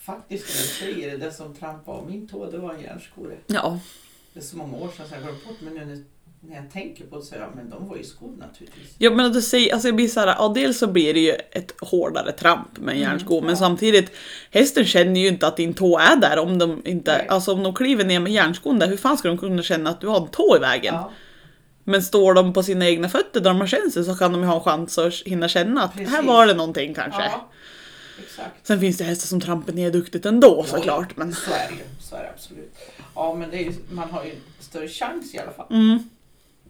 Faktiskt 0.00 0.46
du 0.46 0.52
säger 0.86 1.10
det, 1.10 1.16
det 1.16 1.32
som 1.32 1.54
trampade 1.54 1.98
av 1.98 2.10
min 2.10 2.28
tå, 2.28 2.50
det 2.50 2.58
var 2.58 2.74
en 2.74 2.80
järnsko. 2.80 3.24
det. 3.26 3.54
Ja, 3.54 3.78
Det 4.32 4.40
är 4.40 4.44
så 4.44 4.56
många 4.56 4.76
år 4.76 4.88
sedan 4.96 5.06
så 5.08 5.14
jag 5.14 5.22
glömt 5.22 5.44
bort, 5.44 5.56
men 5.60 5.74
nu 5.74 5.84
när- 5.84 6.04
jag 6.56 6.70
tänker 6.72 7.04
på 7.06 7.16
det 7.16 7.22
så 7.22 7.34
ja, 7.34 7.48
men 7.54 7.70
de 7.70 7.88
var 7.88 7.96
ju 7.96 8.04
skor 8.04 8.32
naturligtvis. 8.38 8.94
Ja 8.98 9.10
men 9.10 9.26
att 9.26 9.32
du 9.34 9.42
säger, 9.42 9.72
alltså 9.72 9.88
jag 9.88 9.94
blir 9.96 10.08
såhär, 10.08 10.26
ja 10.26 10.52
dels 10.54 10.78
så 10.78 10.86
blir 10.86 11.14
det 11.14 11.20
ju 11.20 11.30
ett 11.32 11.74
hårdare 11.80 12.32
tramp 12.32 12.78
med 12.78 12.92
en 12.92 12.98
Mm, 12.98 13.10
järnsko 13.10 13.40
men 13.40 13.50
ja. 13.50 13.56
samtidigt 13.56 14.12
hästen 14.50 14.84
känner 14.84 15.20
ju 15.20 15.28
inte 15.28 15.46
att 15.46 15.56
din 15.56 15.74
tå 15.74 15.98
är 15.98 16.16
där 16.16 16.38
om 16.38 16.58
de 16.58 16.82
inte, 16.86 17.16
Nej. 17.18 17.26
alltså 17.28 17.52
om 17.52 17.62
de 17.62 17.74
kliver 17.74 18.04
ner 18.04 18.20
med 18.20 18.32
järnskon 18.32 18.78
där, 18.78 18.86
hur 18.88 18.96
fan 18.96 19.18
ska 19.18 19.28
de 19.28 19.38
kunna 19.38 19.62
känna 19.62 19.90
att 19.90 20.00
du 20.00 20.06
har 20.06 20.20
en 20.20 20.28
tå 20.28 20.56
i 20.56 20.58
vägen? 20.58 20.94
Ja, 20.94 21.12
Men 21.90 22.02
står 22.02 22.34
de 22.34 22.52
på 22.52 22.62
sina 22.62 22.88
egna 22.88 23.08
fötter 23.08 23.40
där 23.40 23.50
de 23.50 23.60
har 23.60 23.66
känt 23.66 23.92
sig 23.94 24.04
så 24.04 24.14
kan 24.14 24.32
de 24.32 24.40
ju 24.40 24.46
ha 24.46 24.54
en 24.56 24.60
chans 24.64 24.98
att 24.98 25.14
hinna 25.14 25.48
känna 25.48 25.82
att 25.82 25.94
här 25.94 26.04
Precis. 26.04 26.24
var 26.26 26.46
det 26.46 26.54
någonting 26.54 26.94
kanske. 26.94 27.22
ja, 27.22 27.48
exakt. 28.24 28.66
Sen 28.66 28.80
finns 28.80 28.98
det 28.98 29.04
hästar 29.04 29.26
som 29.26 29.40
trampar 29.40 29.72
ner 29.72 29.90
duktigt 29.90 30.26
ändå 30.26 30.64
Ja, 30.66 30.76
såklart 30.76 31.16
men 31.16 31.34
Så 31.34 31.50
är 31.50 31.68
det 31.68 31.74
ju, 31.74 31.80
så 32.00 32.16
är 32.16 32.22
det 32.22 32.30
absolut. 32.34 32.74
Ja, 33.14 33.34
men 33.34 33.50
det 33.50 33.56
är 33.56 33.62
ju, 33.64 33.72
man 33.90 34.10
har 34.10 34.24
ju 34.24 34.32
större 34.60 34.88
chans 34.88 35.34
i 35.34 35.38
alla 35.38 35.52
fall. 35.52 35.66
mm, 35.70 36.08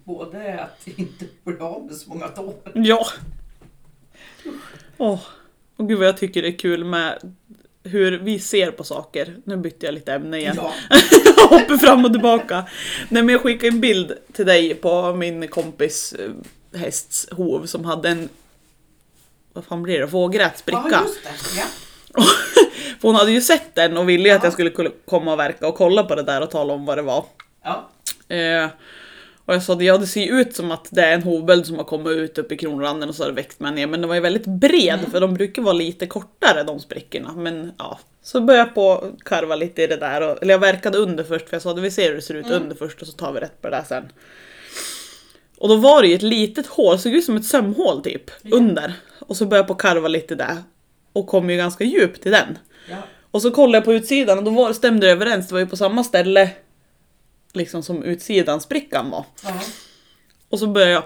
Både 0.04 0.60
att 0.64 0.88
inte 0.98 1.24
bli 1.44 1.58
av 1.58 1.84
med 1.86 1.94
så 1.96 2.08
många 2.08 2.28
tår. 2.28 2.54
ja. 2.74 3.06
Åh, 4.98 5.20
och 5.76 5.88
gud 5.88 5.98
vad 5.98 6.08
jag 6.08 6.16
tycker 6.16 6.42
det 6.42 6.48
är 6.48 6.58
kul 6.58 6.84
med 6.84 7.34
hur 7.84 8.18
vi 8.18 8.38
ser 8.38 8.70
på 8.70 8.84
saker. 8.84 9.37
Nu 9.44 9.56
bytte 9.56 9.87
jag 9.87 9.94
lite 9.94 10.12
ämne 10.12 10.38
igen. 10.38 10.56
Ja, 10.56 10.72
hoppar 11.50 11.76
fram 11.76 12.04
och 12.04 12.12
tillbaka. 12.12 12.64
Nej 13.08 13.22
men 13.22 13.28
jag 13.32 13.40
skickade 13.42 13.68
en 13.68 13.80
bild 13.80 14.12
till 14.32 14.46
dig 14.46 14.75
på 14.75 15.12
min 15.14 15.49
kompis 15.49 16.12
eh, 16.12 16.30
hästs 16.80 17.28
hov 17.32 17.66
som 17.66 17.84
hade 17.84 18.08
en 18.08 18.28
vad 19.52 19.64
fan 19.64 19.82
blir 19.82 19.99
det? 19.99 20.06
Vågrätsbricka. 20.06 20.88
ja 20.92 21.02
just 21.02 21.25
det. 21.25 21.60
Ja. 21.60 21.64
För 23.00 23.08
hon 23.08 23.14
hade 23.14 23.30
ju 23.32 23.40
sett 23.40 23.75
den 23.75 23.96
och 23.96 24.08
ville 24.08 24.28
ju 24.28 24.34
att 24.34 24.42
Ja. 24.42 24.46
jag 24.46 24.52
skulle 24.52 24.70
kull- 24.70 24.92
komma 25.06 25.32
och 25.32 25.38
verka 25.38 25.68
och 25.68 25.75
kolla 25.75 26.02
på 26.04 26.14
det 26.14 26.22
där 26.22 26.40
och 26.40 26.50
tala 26.50 26.72
om 26.72 26.84
vad 26.87 26.99
det 26.99 27.02
var. 27.02 27.25
Ja. 27.64 27.90
Eh, 28.28 28.68
och 29.50 29.57
jag 29.57 29.62
sa 29.62 29.73
att 29.73 29.83
ja, 29.83 29.99
det 29.99 30.07
ser 30.07 30.21
ju 30.21 30.40
ut 30.40 30.57
som 30.57 30.71
att 30.71 30.88
det 30.90 31.02
är 31.02 31.14
en 31.14 31.23
hovböld 31.23 31.66
som 31.66 31.76
har 31.76 31.85
kommit 31.85 32.12
ut 32.16 32.38
upp 32.38 32.52
i 32.52 32.57
kronranden 32.57 33.09
och 33.09 33.14
så 33.14 33.23
har 33.23 33.28
det 33.28 33.35
växt 33.37 33.61
med 33.61 33.75
ner. 33.75 33.87
Men 33.87 34.00
den 34.00 34.09
var 34.09 34.14
ju 34.14 34.21
väldigt 34.21 34.47
bred 34.47 34.99
Mm. 34.99 35.11
för 35.11 35.21
de 35.21 35.35
brukar 35.35 35.62
vara 35.62 35.73
lite 35.73 36.07
kortare 36.07 36.62
de 36.62 36.80
sprickorna. 36.80 37.33
Men 37.37 37.73
ja, 37.78 37.99
så 38.23 38.40
började 38.40 38.66
jag 38.69 38.75
på 38.75 38.92
att 38.92 39.25
karva 39.25 39.57
lite 39.57 39.83
i 39.83 39.87
det 39.87 39.97
där. 39.97 40.21
Och, 40.21 40.42
eller 40.42 40.54
jag 40.54 40.59
verkade 40.59 40.99
under 40.99 41.25
först 41.25 41.49
för 41.49 41.54
jag 41.54 41.62
sa 41.62 41.71
att 41.71 41.78
vi 41.78 41.90
ser 41.90 42.09
hur 42.09 42.14
det 42.16 42.23
ser 42.23 42.35
ut 42.35 42.47
Mm. 42.47 42.62
under 42.62 42.76
först 42.76 43.00
och 43.02 43.07
så 43.09 43.12
tar 43.12 43.33
vi 43.33 43.40
rätt 43.40 43.62
på 43.62 43.69
det 43.71 43.76
där 43.76 43.85
sen. 43.88 44.04
Och 45.59 45.69
då 45.69 45.76
var 45.76 46.02
det 46.02 46.09
ju 46.09 46.14
ett 46.14 46.23
litet 46.23 46.66
hål, 46.66 46.99
såg 46.99 47.12
ut 47.12 47.25
som 47.25 47.37
ett 47.37 47.45
sömhål 47.47 48.02
typ, 48.02 48.30
Ja. 48.42 48.57
under. 48.57 48.92
Och 49.19 49.37
så 49.37 49.47
började 49.47 49.59
jag 49.61 49.66
på 49.66 49.73
att 49.73 49.78
karva 49.78 50.09
lite 50.09 50.35
där. 50.35 50.57
Och 51.12 51.26
kom 51.26 51.50
ju 51.50 51.57
ganska 51.57 51.85
djupt 51.85 52.26
i 52.26 52.30
den. 52.30 52.59
ja. 52.90 52.97
Och 53.33 53.42
så 53.42 53.50
kollade 53.50 53.76
jag 53.78 53.85
på 53.85 53.92
utsidan 53.92 54.38
och 54.38 54.45
då 54.45 54.50
var, 54.50 54.73
stämde 54.73 55.07
det 55.07 55.12
överens, 55.12 55.49
det 55.49 55.52
var 55.54 55.61
ju 55.61 55.66
på 55.66 55.76
samma 55.76 56.04
ställe 56.04 56.50
liksom 57.52 57.83
som 57.83 58.02
utsidan 58.02 58.61
sprickan 58.61 59.11
var. 59.11 59.25
ja. 59.45 59.50
Och 60.49 60.59
så 60.59 60.66
började 60.66 60.92
jag, 60.92 61.02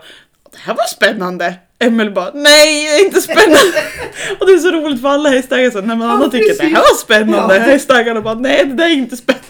det 0.53 0.59
här 0.59 0.75
var 0.75 0.85
spännande. 0.85 1.55
Emil 1.79 2.11
bara, 2.11 2.31
nej 2.35 2.85
det 2.85 2.91
är 2.91 3.05
inte 3.05 3.21
spännande. 3.21 3.83
och 4.41 4.47
det 4.47 4.53
är 4.53 4.59
så 4.59 4.71
roligt 4.71 5.01
för 5.01 5.09
alla 5.09 5.29
hästägare 5.31 5.71
så, 5.71 5.83
men 5.83 6.03
Anna 6.03 6.25
Ja, 6.25 6.31
tycker 6.31 6.51
att 6.53 6.59
det 6.59 6.65
här 6.65 6.75
var 6.75 6.97
spännande. 6.99 7.57
Ja. 7.57 7.63
Hästägarna 7.63 8.21
bara, 8.21 8.35
nej 8.35 8.65
det 8.67 8.75
där 8.75 8.85
är 8.87 8.91
inte 8.91 9.17
spännande. 9.17 9.47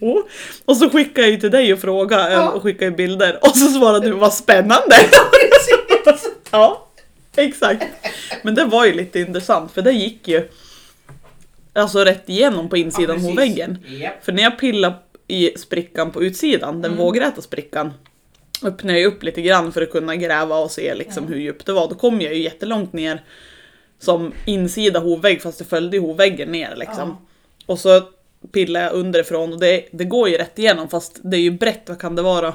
Oh. 0.00 0.22
Och 0.64 0.76
så 0.76 0.90
skickade 0.90 1.20
jag 1.26 1.30
ju 1.30 1.40
till 1.40 1.50
dig 1.50 1.72
och 1.72 1.78
frågade 1.80 2.32
Ja. 2.32 2.50
och 2.50 2.62
skickade 2.62 2.90
bilder 2.90 3.38
och 3.42 3.56
så 3.56 3.66
svarade 3.70 4.06
du, 4.06 4.12
vad 4.12 4.34
spännande. 4.34 4.96
Ja, 6.50 6.88
exakt. 7.36 7.84
Men 8.42 8.54
det 8.54 8.64
var 8.64 8.84
ju 8.86 8.92
lite 8.92 9.20
intressant 9.20 9.72
för 9.72 9.82
det 9.82 9.92
gick 9.92 10.28
ju 10.28 10.48
alltså 11.72 12.04
rätt 12.04 12.28
igenom 12.28 12.68
på 12.68 12.76
insidan 12.76 13.16
precis. 13.16 13.30
av 13.30 13.36
väggen. 13.36 13.78
Japp. 13.88 14.24
För 14.24 14.32
när 14.32 14.42
jag 14.42 14.58
pillade 14.58 14.94
i 15.30 15.58
sprickan 15.58 16.10
på 16.10 16.22
utsidan, 16.22 16.82
den 16.82 16.90
Mm. 16.92 17.04
vågräta 17.04 17.42
sprickan, 17.42 17.92
öppnade 18.64 18.98
jag 19.00 19.12
upp 19.12 19.22
lite 19.22 19.42
grann 19.42 19.72
för 19.72 19.82
att 19.82 19.90
kunna 19.90 20.16
gräva 20.16 20.58
och 20.58 20.70
se 20.70 20.94
liksom 20.94 21.26
hur 21.28 21.36
djupt 21.36 21.66
det 21.66 21.72
var. 21.72 21.88
Då 21.88 21.94
kom 21.94 22.20
jag 22.20 22.34
ju 22.34 22.42
jättelångt 22.42 22.92
ner 22.92 23.24
som 23.98 24.32
insida 24.46 25.00
hovvägg 25.00 25.42
fast 25.42 25.58
det 25.58 25.64
följde 25.64 25.98
hovväggen 25.98 26.52
ner 26.52 26.76
liksom. 26.76 27.16
Och 27.66 27.78
så 27.78 28.00
pillade 28.52 28.84
jag 28.84 28.94
underifrån 28.94 29.52
och 29.52 29.60
det, 29.60 29.84
det 29.92 30.04
går 30.04 30.28
ju 30.28 30.36
rätt 30.38 30.58
igenom 30.58 30.88
fast 30.88 31.20
det 31.22 31.36
är 31.36 31.40
ju 31.40 31.50
brett, 31.50 31.82
vad 31.88 32.00
kan 32.00 32.16
det 32.16 32.22
vara? 32.22 32.54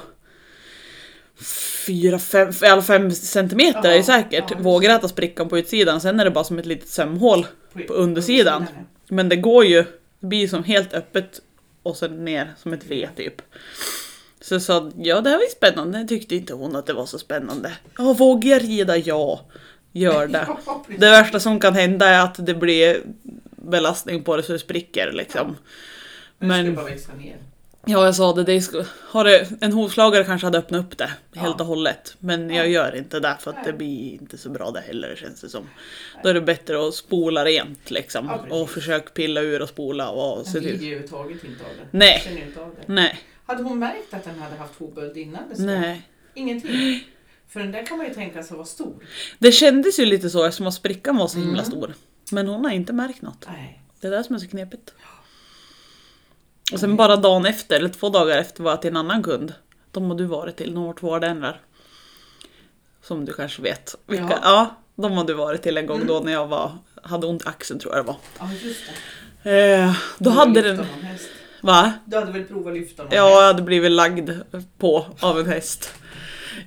Fyra, 1.88 2.20
fem, 2.20 2.52
alla 2.62 2.82
fem 2.82 3.12
centimeter 3.12 3.90
är 3.92 3.98
det 3.98 4.04
säkert. 4.04 4.44
ja, 4.52 4.58
Vågräta 4.60 5.08
sprickan 5.08 5.50
på 5.50 5.58
utsidan, 5.60 6.02
sen 6.02 6.20
är 6.20 6.26
det 6.26 6.32
bara 6.32 6.44
som 6.44 6.60
ett 6.60 6.66
litet 6.66 6.90
sömhål 6.90 7.46
på 7.88 7.94
undersidan. 7.94 8.66
ja. 8.76 8.84
Men 9.08 9.30
det 9.30 9.36
går 9.36 9.66
ju, 9.66 9.84
det 10.20 10.28
blir 10.28 10.48
som 10.48 10.64
helt 10.64 10.94
öppet 10.94 11.42
och 11.86 11.98
sen 11.98 12.26
ner 12.26 12.54
som 12.58 12.74
ett 12.74 12.86
V 12.86 13.10
typ. 13.16 13.42
Så 14.42 14.54
jag 14.56 14.62
sa 14.62 14.92
ja 14.98 15.22
det 15.22 15.30
här 15.30 15.38
var 15.38 15.44
ju 15.44 15.50
spännande. 15.50 16.08
Tyckte 16.08 16.36
inte 16.36 16.54
hon 16.54 16.76
att 16.76 16.86
det 16.86 16.94
var 16.94 17.06
så 17.06 17.20
spännande. 17.20 17.72
Ja, 17.98 18.14
vågar 18.14 18.50
jag 18.50 18.64
rida? 18.64 18.98
Ja, 18.98 19.46
gör 19.92 20.28
det. 20.28 20.48
Det 20.98 21.10
värsta 21.10 21.40
som 21.40 21.60
kan 21.60 21.74
hända 21.74 22.08
är 22.08 22.24
att 22.24 22.46
det 22.46 22.54
blir 22.54 23.02
belastning 23.58 24.24
på 24.24 24.38
det 24.38 24.44
så 24.44 24.52
det 24.52 24.60
spricker 24.60 25.12
liksom. 25.12 25.58
Men 26.38 26.78
det. 27.86 27.92
Ja, 27.92 28.06
jag 28.06 28.16
sa 28.16 28.34
det. 28.34 28.44
det 28.44 28.72
har 29.02 29.24
det, 29.24 29.48
en 29.62 29.72
hovslagare 29.74 30.24
kanske 30.24 30.48
hade 30.48 30.58
öppnat 30.58 30.82
upp 30.86 30.98
det 30.98 31.06
helt 31.36 31.56
Ja. 31.58 31.62
och 31.62 31.66
hållet. 31.66 32.16
Men 32.20 32.50
jag 32.50 32.66
Ja. 32.66 32.72
gör 32.72 32.96
inte 32.96 33.20
det 33.20 33.38
för 33.40 33.52
att 33.52 33.64
det 33.66 33.74
blir 33.74 34.14
inte 34.14 34.38
så 34.38 34.50
bra 34.50 34.72
det 34.72 34.80
heller 34.82 35.16
känns 35.16 35.42
det 35.42 35.50
som. 35.50 35.70
Då 36.24 36.30
är 36.30 36.34
det 36.34 36.42
bättre 36.42 36.88
att 36.88 36.94
spola 36.96 37.46
rent 37.46 37.92
liksom. 37.92 38.26
Ja, 38.50 38.56
och 38.56 38.70
försöka 38.70 39.10
pilla 39.10 39.42
ur 39.42 39.62
och 39.62 39.70
spola 39.70 40.10
och 40.10 40.46
se 40.48 40.52
till. 40.60 40.64
ju 40.70 40.74
överhuvudtaget 40.76 41.44
inte 41.44 41.64
av 41.64 41.70
det. 41.82 41.98
Nej. 41.98 42.44
Inte 42.48 42.62
av 42.62 42.76
det. 42.76 42.94
Nej, 42.94 43.20
Hade 43.46 43.64
hon 43.64 43.80
märkt 43.80 44.14
att 44.14 44.24
den 44.24 44.40
hade 44.40 44.56
haft 44.56 44.80
hovböld 44.80 45.18
innan? 45.18 45.42
Det 45.56 45.64
nej. 45.64 46.02
Ingenting. 46.34 47.04
För 47.50 47.60
den 47.60 47.72
där 47.72 47.86
kan 47.86 47.98
man 47.98 48.08
ju 48.08 48.14
tänka 48.14 48.44
sig 48.44 48.56
vara 48.58 48.66
stor. 48.66 48.94
Det 49.40 49.52
kändes 49.52 50.00
ju 50.00 50.06
lite 50.06 50.30
så 50.30 50.44
eftersom 50.46 50.68
att 50.68 50.74
sprickan 50.74 51.18
var 51.18 51.28
så 51.28 51.38
himla 51.38 51.60
Mm. 51.62 51.66
stor. 51.72 51.94
Men 52.32 52.48
hon 52.48 52.66
har 52.66 52.72
inte 52.72 52.94
märkt 52.94 53.22
något. 53.22 53.46
Nej. 53.48 53.82
Det 54.02 54.08
är 54.08 54.12
det 54.12 54.24
som 54.24 54.36
är 54.36 54.40
så 54.40 54.48
knepigt. 54.48 54.94
Och 56.74 56.80
sen 56.80 56.96
bara 56.96 57.16
dagen 57.16 57.46
efter, 57.46 57.76
eller 57.76 57.90
två 57.90 58.10
dagar 58.10 58.38
efter 58.38 58.64
var 58.64 58.72
jag 58.72 58.82
till 58.82 58.90
en 58.92 58.98
annan 58.98 59.24
kund. 59.24 59.54
De 59.92 60.10
har 60.10 60.16
du 60.18 60.26
varit 60.26 60.56
till, 60.58 60.74
de 60.74 60.86
har 60.86 60.94
två 60.94 61.16
ardenner. 61.16 61.62
Som 63.04 63.26
du 63.26 63.34
kanske 63.34 63.62
vet. 63.62 63.96
Vilka? 64.08 64.24
Ja. 64.30 64.40
Ja. 64.44 64.76
de 64.96 65.12
har 65.12 65.24
du 65.24 65.34
varit 65.34 65.62
till 65.62 65.78
en 65.78 65.86
gång 65.86 65.96
Mm. 65.96 66.08
då 66.08 66.20
när 66.20 66.32
jag 66.32 66.48
var, 66.48 66.72
hade 67.04 67.28
ont 67.28 67.46
i 67.46 67.48
axeln 67.48 67.80
tror 67.80 67.96
jag 67.96 68.06
det 68.06 68.08
var. 68.08 68.18
Ja, 68.40 68.50
just 68.64 68.80
det. 69.44 69.74
Eh, 69.74 69.94
då 70.18 70.30
Du 70.30 70.36
hade 70.36 70.62
den... 70.62 70.86
Va? 71.62 71.94
Du 72.06 72.18
hade 72.18 72.32
väl 72.32 72.44
provat 72.44 72.74
lyfta 72.74 73.04
någon 73.04 73.12
Ja, 73.12 73.30
jag 73.30 73.48
hade 73.48 73.62
blivit 73.62 73.92
lagd 73.92 74.30
på 74.78 75.06
av 75.20 75.40
en 75.40 75.46
häst. 75.46 75.94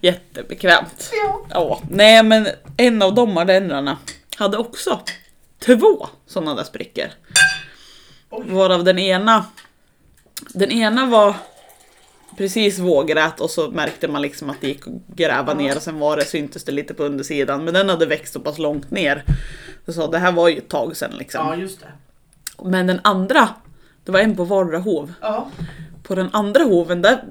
Jättebekvämt. 0.01 1.11
Ja. 1.13 1.47
Ja, 1.51 1.83
nej 1.91 2.23
men 2.23 2.49
en 2.77 3.03
av 3.03 3.15
de 3.15 3.37
ardennerna 3.39 3.99
hade 4.37 4.57
också 4.59 5.01
två 5.59 6.09
sådana 6.27 6.55
där 6.55 6.65
sprickor. 6.65 7.07
Oj. 8.31 8.45
Varav 8.49 8.85
den 8.85 8.99
ena, 8.99 9.45
den 10.55 10.71
ena 10.71 11.07
var 11.07 11.37
precis 12.37 12.79
vågrät 12.79 13.41
och 13.41 13.51
så 13.51 13.71
märkte 13.71 14.09
man 14.09 14.23
liksom 14.23 14.51
att 14.51 14.61
det 14.61 14.69
gick 14.69 14.87
att 14.87 15.17
gräva 15.17 15.55
ner 15.55 15.77
och 15.77 15.83
sen 15.83 15.99
var 15.99 16.17
det, 16.17 16.25
syntes 16.25 16.65
det 16.65 16.73
lite 16.73 16.95
på 16.95 17.05
undersidan. 17.05 17.65
Men 17.65 17.75
den 17.75 17.89
hade 17.89 18.07
växt 18.07 18.33
så 18.33 18.41
pass 18.41 18.59
långt 18.59 18.91
ner. 18.91 19.25
Så 19.87 19.93
sa 19.93 20.07
det 20.07 20.19
här 20.19 20.33
var 20.33 20.49
ju 20.49 20.59
ett 20.59 20.69
tag 20.69 20.97
sedan 20.97 21.17
liksom. 21.19 21.47
Ja, 21.47 21.57
just 21.57 21.81
det. 21.81 21.87
Men 22.65 22.87
den 22.87 23.01
andra, 23.05 23.49
det 24.05 24.13
var 24.13 24.21
en 24.21 24.37
på 24.37 24.45
vardera 24.45 24.79
hov. 24.79 25.13
Ja. 25.21 25.51
På 26.03 26.15
den 26.15 26.29
andra 26.33 26.65
hoven 26.65 27.03
där 27.03 27.25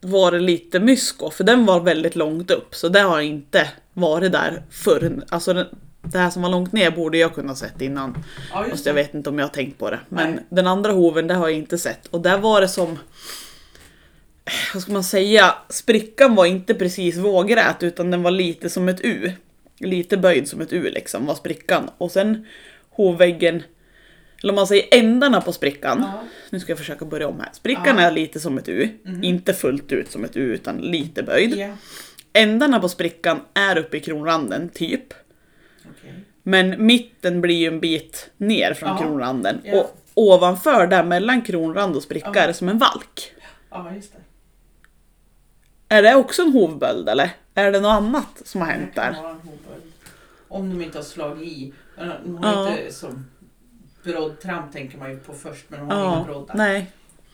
var 0.00 0.32
det 0.32 0.40
lite 0.40 0.80
mysko 0.80 1.30
för 1.30 1.44
den 1.44 1.66
var 1.66 1.80
väldigt 1.80 2.16
långt 2.16 2.50
upp 2.50 2.74
så 2.74 2.88
det 2.88 3.00
har 3.00 3.20
inte 3.20 3.68
varit 3.92 4.32
där 4.32 4.62
förrän. 4.70 5.24
Alltså 5.28 5.52
den, 5.52 5.66
det 6.02 6.18
här 6.18 6.30
som 6.30 6.42
var 6.42 6.48
långt 6.50 6.72
ner 6.72 6.90
borde 6.90 7.18
jag 7.18 7.34
kunna 7.34 7.54
sett 7.54 7.80
innan. 7.80 8.24
ja, 8.52 8.66
Fast 8.70 8.86
jag 8.86 8.94
vet 8.94 9.14
inte 9.14 9.30
om 9.30 9.38
jag 9.38 9.46
har 9.46 9.52
tänkt 9.52 9.78
på 9.78 9.90
det. 9.90 10.00
Men 10.08 10.30
Nej. 10.30 10.44
den 10.48 10.66
andra 10.66 10.92
hoven 10.92 11.26
det 11.26 11.34
har 11.34 11.48
jag 11.48 11.58
inte 11.58 11.78
sett. 11.78 12.06
Och 12.06 12.20
där 12.20 12.38
var 12.38 12.60
det 12.60 12.68
som... 12.68 12.98
Vad 14.74 14.82
ska 14.82 14.92
man 14.92 15.04
säga? 15.04 15.54
Sprickan 15.68 16.34
var 16.34 16.46
inte 16.46 16.74
precis 16.74 17.16
vågrät 17.16 17.82
utan 17.82 18.10
den 18.10 18.22
var 18.22 18.30
lite 18.30 18.70
som 18.70 18.88
ett 18.88 19.00
U. 19.04 19.32
Lite 19.78 20.16
böjd 20.16 20.48
som 20.48 20.60
ett 20.60 20.72
U 20.72 20.90
liksom 20.90 21.26
var 21.26 21.34
sprickan. 21.34 21.90
Och 21.98 22.10
sen 22.12 22.46
hovväggen, 22.90 23.62
eller 24.42 24.52
om 24.52 24.56
man 24.56 24.66
säger 24.66 24.84
ändarna 24.98 25.40
på 25.40 25.52
sprickan. 25.52 25.98
Ja. 26.00 26.22
Nu 26.50 26.60
ska 26.60 26.72
jag 26.72 26.78
försöka 26.78 27.04
börja 27.04 27.28
om 27.28 27.40
här. 27.40 27.48
Sprickan 27.52 27.96
Ja. 27.98 28.02
är 28.02 28.10
lite 28.10 28.40
som 28.40 28.58
ett 28.58 28.68
U. 28.68 28.88
Mhm. 29.02 29.24
Inte 29.24 29.54
fullt 29.54 29.92
ut 29.92 30.10
som 30.10 30.24
ett 30.24 30.36
U 30.36 30.54
utan 30.54 30.76
lite 30.76 31.22
böjd. 31.22 31.56
Ja. 31.56 31.68
Ändarna 32.32 32.80
på 32.80 32.88
sprickan 32.88 33.40
är 33.54 33.78
uppe 33.78 33.96
i 33.96 34.00
kronranden, 34.00 34.68
typ. 34.68 35.14
Men 36.48 36.86
mitten 36.86 37.40
blir 37.40 37.54
ju 37.56 37.66
en 37.66 37.80
bit 37.80 38.30
ner 38.36 38.74
från 38.74 38.88
Ja. 38.88 38.98
kronranden. 38.98 39.60
Ja. 39.64 39.80
Och 39.80 39.98
ovanför 40.14 40.86
där 40.86 41.04
mellan 41.04 41.42
kronrand 41.42 41.96
och 41.96 42.02
spricka 42.02 42.30
Ja. 42.34 42.40
är 42.40 42.46
det 42.46 42.54
som 42.54 42.68
en 42.68 42.78
valk. 42.78 43.32
Ja, 43.70 43.92
just 43.94 44.12
det. 44.12 44.18
Är 45.94 46.02
det 46.02 46.14
också 46.14 46.42
en 46.42 46.52
hovböld 46.52 47.08
eller? 47.08 47.30
Är 47.54 47.72
det 47.72 47.80
något 47.80 47.90
annat 47.90 48.42
som 48.44 48.60
har 48.60 48.68
hänt 48.68 48.94
där? 48.94 49.36
Om 50.48 50.70
de 50.78 50.84
inte 50.84 50.98
har 50.98 51.02
slagit 51.04 51.48
i. 51.48 51.72
De 52.24 52.36
har 52.44 52.52
Ja. 52.52 52.70
inte 52.78 52.92
som 52.94 53.26
broddtramp 54.02 54.72
tänker 54.72 54.98
man 54.98 55.10
ju 55.10 55.18
på 55.18 55.32
först 55.32 55.64
men 55.68 55.80
de 55.80 55.90
har 55.90 56.04
Ja, 56.04 56.24
broddar. 56.26 56.54
nej. 56.54 56.86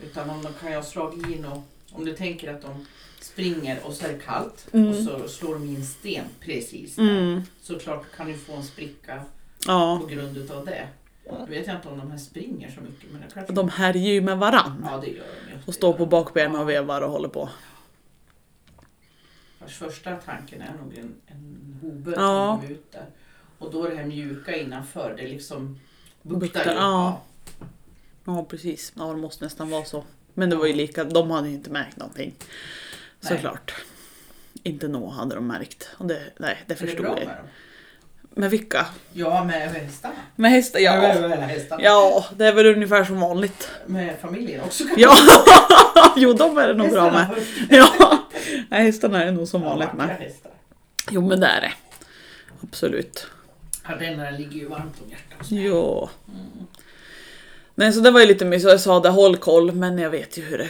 Utan 0.03 0.31
om 0.31 0.43
de 0.43 0.53
kan 0.53 0.73
ha 0.73 0.83
slagit 0.83 1.29
in 1.29 1.45
och 1.45 1.63
om 1.93 2.05
du 2.05 2.13
tänker 2.13 2.55
att 2.55 2.63
de 2.63 2.87
springer 3.35 3.81
och 3.87 3.93
så 3.95 4.05
är 4.07 4.13
det 4.13 4.19
kallt 4.19 4.67
Mm. 4.73 4.89
och 4.89 4.95
så 4.95 5.29
slår 5.29 5.55
de 5.55 5.65
i 5.69 5.77
en 5.77 5.85
sten 5.85 6.25
precis 6.41 6.97
där. 6.97 7.03
Mm. 7.03 7.43
Såklart 7.63 8.05
kan 8.17 8.27
du 8.27 8.35
få 8.39 8.53
en 8.57 8.63
spricka 8.65 9.23
Ja. 9.67 9.99
på 10.03 10.07
grund 10.07 10.37
utav 10.37 10.65
det. 10.65 10.89
Nu 11.31 11.47
vet 11.55 11.67
jag 11.67 11.77
inte 11.77 11.89
om 11.89 11.99
de 11.99 12.11
här 12.11 12.19
springer 12.19 12.71
så 12.71 12.81
mycket 12.81 13.11
men 13.13 13.21
det 13.21 13.27
kanske... 13.35 13.53
De 13.53 13.69
härjer 13.69 14.13
ju 14.13 14.21
med 14.21 14.39
varann. 14.39 14.87
Ja 14.91 14.97
det 14.99 15.07
gör 15.07 15.25
de. 15.51 15.59
Och 15.67 15.75
står 15.75 15.93
på 15.93 16.07
bakbenen 16.07 16.61
och 16.61 16.69
vevar 16.69 17.01
och 17.01 17.11
håller 17.11 17.29
på. 17.29 17.49
Fast 19.61 19.73
första 19.75 20.17
tanken 20.17 20.63
är 20.63 20.73
nog 20.83 20.95
en, 20.99 21.15
en 21.27 21.79
hovböld 21.83 22.17
Ja. 22.19 22.53
som 22.53 22.61
kommer 22.61 22.75
ut 22.75 22.93
där. 22.93 23.07
Och 23.59 23.73
då 23.73 23.89
det 23.89 23.97
här 23.97 24.05
mjuka 24.05 24.57
innanför, 24.57 25.15
det 25.17 25.29
liksom 25.29 25.79
buktar 26.23 26.41
Buktar, 26.41 26.65
ju. 26.73 26.79
ja. 26.79 27.23
Ja 28.25 28.45
precis, 28.49 28.93
ja 28.97 29.05
det 29.13 29.17
måste 29.21 29.45
nästan 29.45 29.71
vara 29.71 29.85
så. 29.85 30.05
Men 30.35 30.51
det 30.51 30.57
var 30.57 30.67
ju 30.67 30.73
lika, 30.73 31.05
de 31.05 31.31
hade 31.31 31.49
ju 31.49 31.55
inte 31.55 31.71
märkt 31.71 31.97
någonting. 31.97 32.35
Nej. 33.25 33.33
Såklart. 33.39 33.75
Inte 34.63 34.89
nå 34.89 35.09
hade 35.09 35.35
de 35.35 35.47
märkt. 35.47 35.89
Det, 35.99 36.21
nej, 36.39 36.59
det 36.67 36.75
förstod 36.77 37.07
jag. 37.07 37.29
med 38.35 38.51
vilka? 38.51 38.87
Ja, 39.13 39.45
med 39.45 39.71
hästarna. 39.71 40.15
Med 40.37 40.51
hästar? 40.51 40.81
Ja. 40.81 40.97
Med, 41.01 41.39
hästarna. 41.39 41.83
Ja, 41.83 42.25
det 42.37 42.47
är 42.47 42.53
väl 42.53 42.67
ungefär 42.67 43.05
som 43.05 43.21
vanligt. 43.21 43.71
Med 43.87 44.17
familjen 44.21 44.61
också. 44.61 44.85
Ja, 44.97 45.17
jo 46.17 46.33
de 46.33 46.59
är 46.59 46.69
det 46.69 46.75
nog 46.75 46.91
bra 46.91 47.13
med. 47.13 47.27
Ja, 47.71 48.19
nej, 48.71 48.83
hästarna 48.85 49.23
är 49.23 49.27
det 49.27 49.33
nog 49.33 49.49
som 49.49 49.63
Ja, 49.63 49.69
vanligt 49.69 49.93
med. 49.93 50.09
hästar. 50.09 50.53
Jo 51.11 51.29
men 51.29 51.41
det 51.41 51.47
är 51.47 51.61
det. 51.61 51.73
Absolut. 52.63 53.27
Ardennerna 53.85 54.31
ligger 54.31 54.53
ju 54.61 54.69
varmt 54.69 54.95
om 55.05 55.11
hjärtat. 55.11 55.51
Ja. 55.51 56.11
Mm. 56.29 56.67
Nej 57.75 57.93
så 57.93 58.01
det 58.01 58.11
var 58.11 58.21
ju 58.21 58.27
lite 58.27 58.45
mysigt. 58.45 58.71
Jag 58.71 58.81
sa 58.81 59.01
det 59.01 59.09
håll 59.09 59.37
koll 59.37 59.73
men 59.73 59.99
jag 59.99 60.11
vet 60.11 60.39
ju 60.39 60.43
hur 60.43 60.59
det 60.59 60.69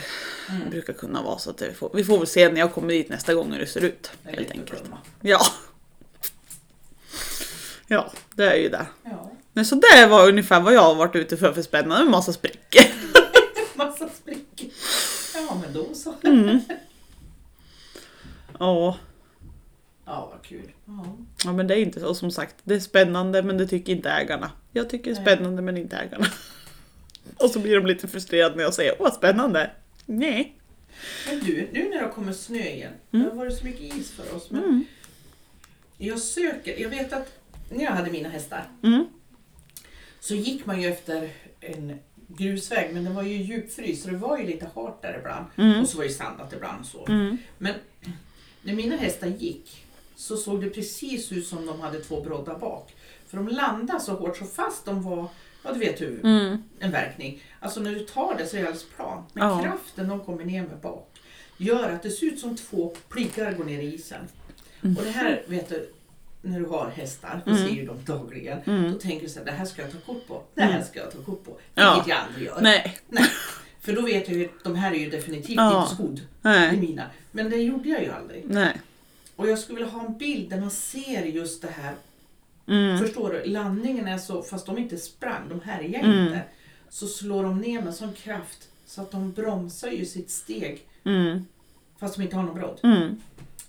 Mm. 0.49 0.71
brukar 0.71 0.93
kunna 0.93 1.23
vara 1.23 1.39
så 1.39 1.51
att 1.51 1.63
vi 1.63 1.73
får, 1.73 1.91
vi 1.95 2.05
får 2.05 2.19
väl 2.19 2.27
se 2.27 2.49
när 2.53 2.61
jag 2.61 2.73
kommer 2.75 2.89
dit 2.89 3.09
nästa 3.09 3.35
gång 3.35 3.53
hur 3.53 3.61
det 3.61 3.67
ser 3.67 3.85
ut. 3.85 4.11
Det 4.23 4.31
Helt 4.31 4.51
enkelt. 4.51 4.83
blomma. 4.83 4.99
Ja. 5.21 5.41
Ja, 7.87 8.13
det 8.35 8.45
är 8.45 8.57
ju 8.57 8.69
det. 8.69 8.87
Ja, 9.05 9.33
Men 9.53 9.67
så 9.67 9.75
det 9.75 10.07
var 10.07 10.29
ungefär 10.29 10.61
vad 10.61 10.75
jag 10.75 10.81
har 10.83 10.95
varit 10.95 11.17
ute 11.17 11.37
för 11.37 11.53
för 11.53 11.63
spännande 11.63 12.05
med 12.05 12.11
massa 12.11 12.33
sprickor. 12.33 12.83
massa 13.75 14.09
sprickor. 14.09 14.69
Ja, 15.35 15.61
men 15.63 15.73
då 15.73 15.95
så. 15.95 16.15
Mm. 16.25 16.61
Ja. 18.59 18.97
Ja, 20.07 20.29
vad 20.33 20.43
kul. 20.43 20.73
Ja. 20.85 21.17
ja, 21.45 21.53
men 21.53 21.67
det 21.67 21.75
är 21.75 21.79
inte 21.79 22.01
så 22.01 22.15
som 22.15 22.31
sagt. 22.31 22.55
Det 22.65 22.75
är 22.75 22.81
spännande 22.81 23.43
men 23.43 23.59
det 23.59 23.67
tycker 23.67 23.93
inte 23.93 24.11
ägarna. 24.11 24.51
Jag 24.73 24.91
tycker 24.91 25.05
det 25.05 25.21
är 25.21 25.25
Nej. 25.25 25.35
spännande 25.37 25.63
men 25.63 25.77
inte 25.77 25.97
ägarna. 25.97 26.27
Och 27.37 27.51
så 27.51 27.59
blir 27.59 27.75
de 27.77 27.87
lite 27.87 28.09
frustrerade 28.09 28.57
när 28.57 28.63
jag 28.63 28.75
säger 28.75 28.95
åh 28.99 29.13
spännande. 29.15 29.71
Nej. 30.07 30.57
Men 31.29 31.39
du, 31.41 31.69
nu 31.73 31.89
när 31.89 32.03
det 32.03 32.09
kommer 32.15 32.33
snö 32.33 32.59
igen. 32.59 32.93
Mm. 33.13 33.25
Det 33.27 33.31
har 33.33 33.37
varit 33.39 33.59
så 33.59 33.65
mycket 33.65 33.97
is 33.97 34.11
för 34.13 34.35
oss. 34.37 34.51
Men 34.51 34.65
Mm. 34.65 34.85
jag 35.99 36.19
söker, 36.19 36.79
jag 36.81 36.89
vet 36.89 37.13
att 37.13 37.39
när 37.71 37.85
jag 37.85 37.91
hade 37.93 38.11
mina 38.11 38.29
hästar 38.29 38.69
Mm. 38.83 39.05
så 40.21 40.35
gick 40.35 40.67
man 40.67 40.83
ju 40.83 40.89
efter 40.89 41.31
en 41.61 41.99
grusväg 42.29 42.91
men 42.95 43.05
den 43.05 43.15
var 43.15 43.23
ju 43.23 43.37
djupfryst 43.37 44.03
så 44.05 44.11
det 44.11 44.17
var 44.17 44.39
ju 44.39 44.47
lite 44.47 44.71
halt 44.75 45.03
där 45.03 45.19
ibland. 45.19 45.47
Mm. 45.57 45.83
Och 45.83 45.89
så 45.89 45.97
var 45.97 46.05
det 46.05 46.11
sandat 46.11 46.53
ibland 46.53 46.81
och 46.81 46.87
så. 46.87 47.07
Mm. 47.07 47.37
Men 47.59 47.75
när 48.63 48.75
mina 48.75 48.97
hästar 48.97 49.27
gick 49.27 49.85
så 50.17 50.37
såg 50.37 50.61
det 50.61 50.71
precis 50.71 51.33
ut 51.33 51.47
som 51.47 51.67
de 51.67 51.81
hade 51.81 52.01
två 52.01 52.21
broddar 52.21 52.59
bak. 52.59 52.95
För 53.27 53.37
de 53.37 53.49
landade 53.49 54.01
så 54.01 54.13
hårt 54.13 54.37
så 54.37 54.45
fast 54.45 54.85
de 54.85 55.03
var, 55.03 55.29
ja 55.65 55.73
du 55.73 55.79
vet 55.79 56.01
hur, 56.01 56.21
Mm. 56.25 56.63
en 56.79 56.91
verkning. 56.91 57.43
Alltså 57.61 57.81
när 57.81 57.91
du 57.95 58.01
tar 58.01 58.35
det 58.39 58.47
så 58.47 58.57
är 58.57 58.61
det 58.61 58.67
alldeles 58.67 58.89
plan. 58.97 59.25
Men 59.33 59.49
Ja. 59.49 59.63
kraften 59.63 60.09
de 60.09 60.21
kommer 60.21 60.45
ner 60.45 60.63
med 60.63 60.79
bak 60.83 61.11
gör 61.57 61.91
att 61.91 62.03
det 62.03 62.11
ser 62.11 62.27
ut 62.27 62.41
som 62.41 62.57
två 62.57 62.95
pliggar 63.09 63.53
går 63.53 63.65
ner 63.65 63.81
i 63.83 63.95
isen. 63.95 64.29
Och 64.81 65.05
det 65.05 65.11
här 65.11 65.43
vet 65.47 65.69
du, 65.69 65.91
när 66.43 66.61
du 66.61 66.67
har 66.67 66.91
hästar, 66.91 67.43
du 67.45 67.51
Mm. 67.51 67.65
ser 67.69 67.75
ju 67.75 67.87
dem 67.87 67.99
dagligen. 68.07 68.59
Mm. 68.67 68.93
Då 68.93 68.99
tänker 68.99 69.21
du 69.27 69.29
så 69.33 69.39
här, 69.39 69.47
det 69.47 69.53
här 69.53 69.65
ska 69.65 69.83
jag 69.83 69.93
ta 69.93 69.99
kort 69.99 70.27
på. 70.27 70.43
Det 70.55 70.63
här 70.63 70.71
Mm. 70.73 70.85
ska 70.85 70.99
jag 71.01 71.13
ta 71.13 71.19
kort 71.19 71.45
på. 71.45 71.59
Ja. 71.75 71.95
Vilket 71.95 72.09
jag 72.09 72.19
aldrig 72.19 72.47
gör. 72.47 72.59
Nej. 72.61 72.97
Nej. 73.09 73.25
För 73.81 73.93
då 73.93 74.03
vet 74.03 74.29
jag 74.29 74.39
ju 74.39 74.45
att 74.45 74.65
de 74.65 74.75
här 74.75 74.93
är 74.93 74.99
ju 74.99 75.11
definitivt 75.11 75.57
Ja. 75.57 75.83
inte 75.83 75.95
skodd. 75.95 76.21
Nej. 76.43 76.77
mina. 76.77 77.11
Men 77.33 77.51
det 77.51 77.57
gjorde 77.57 77.89
jag 77.89 78.03
ju 78.03 78.11
aldrig. 78.13 78.45
Nej. 78.47 78.81
Och 79.37 79.49
jag 79.49 79.59
skulle 79.59 79.79
vilja 79.79 79.93
ha 79.93 80.07
en 80.07 80.19
bild 80.19 80.51
där 80.51 80.61
man 80.61 80.71
ser 80.71 81.23
just 81.25 81.63
det 81.63 81.69
här. 81.71 81.95
Mm. 82.69 82.99
Förstår 82.99 83.31
du? 83.33 83.51
Landningen 83.51 84.09
är 84.09 84.19
så, 84.19 84.43
fast 84.43 84.67
de 84.67 84.79
inte 84.79 84.97
sprang, 84.97 85.49
de 85.49 85.61
härjar 85.61 86.01
Mm. 86.01 86.27
inte. 86.27 86.41
Så 86.91 87.07
slår 87.07 87.43
de 87.43 87.61
ner 87.61 87.83
med 87.83 87.95
sån 87.95 88.13
kraft 88.13 88.69
så 88.87 89.01
att 89.03 89.11
de 89.11 89.33
bromsar 89.33 89.89
ju 89.89 90.05
sitt 90.07 90.31
steg 90.31 90.83
Mm. 91.05 91.45
Fast 92.01 92.17
de 92.17 92.23
inte 92.23 92.37
har 92.37 92.43
någon 92.43 92.55
brodd. 92.55 92.81
Mm. 92.83 93.17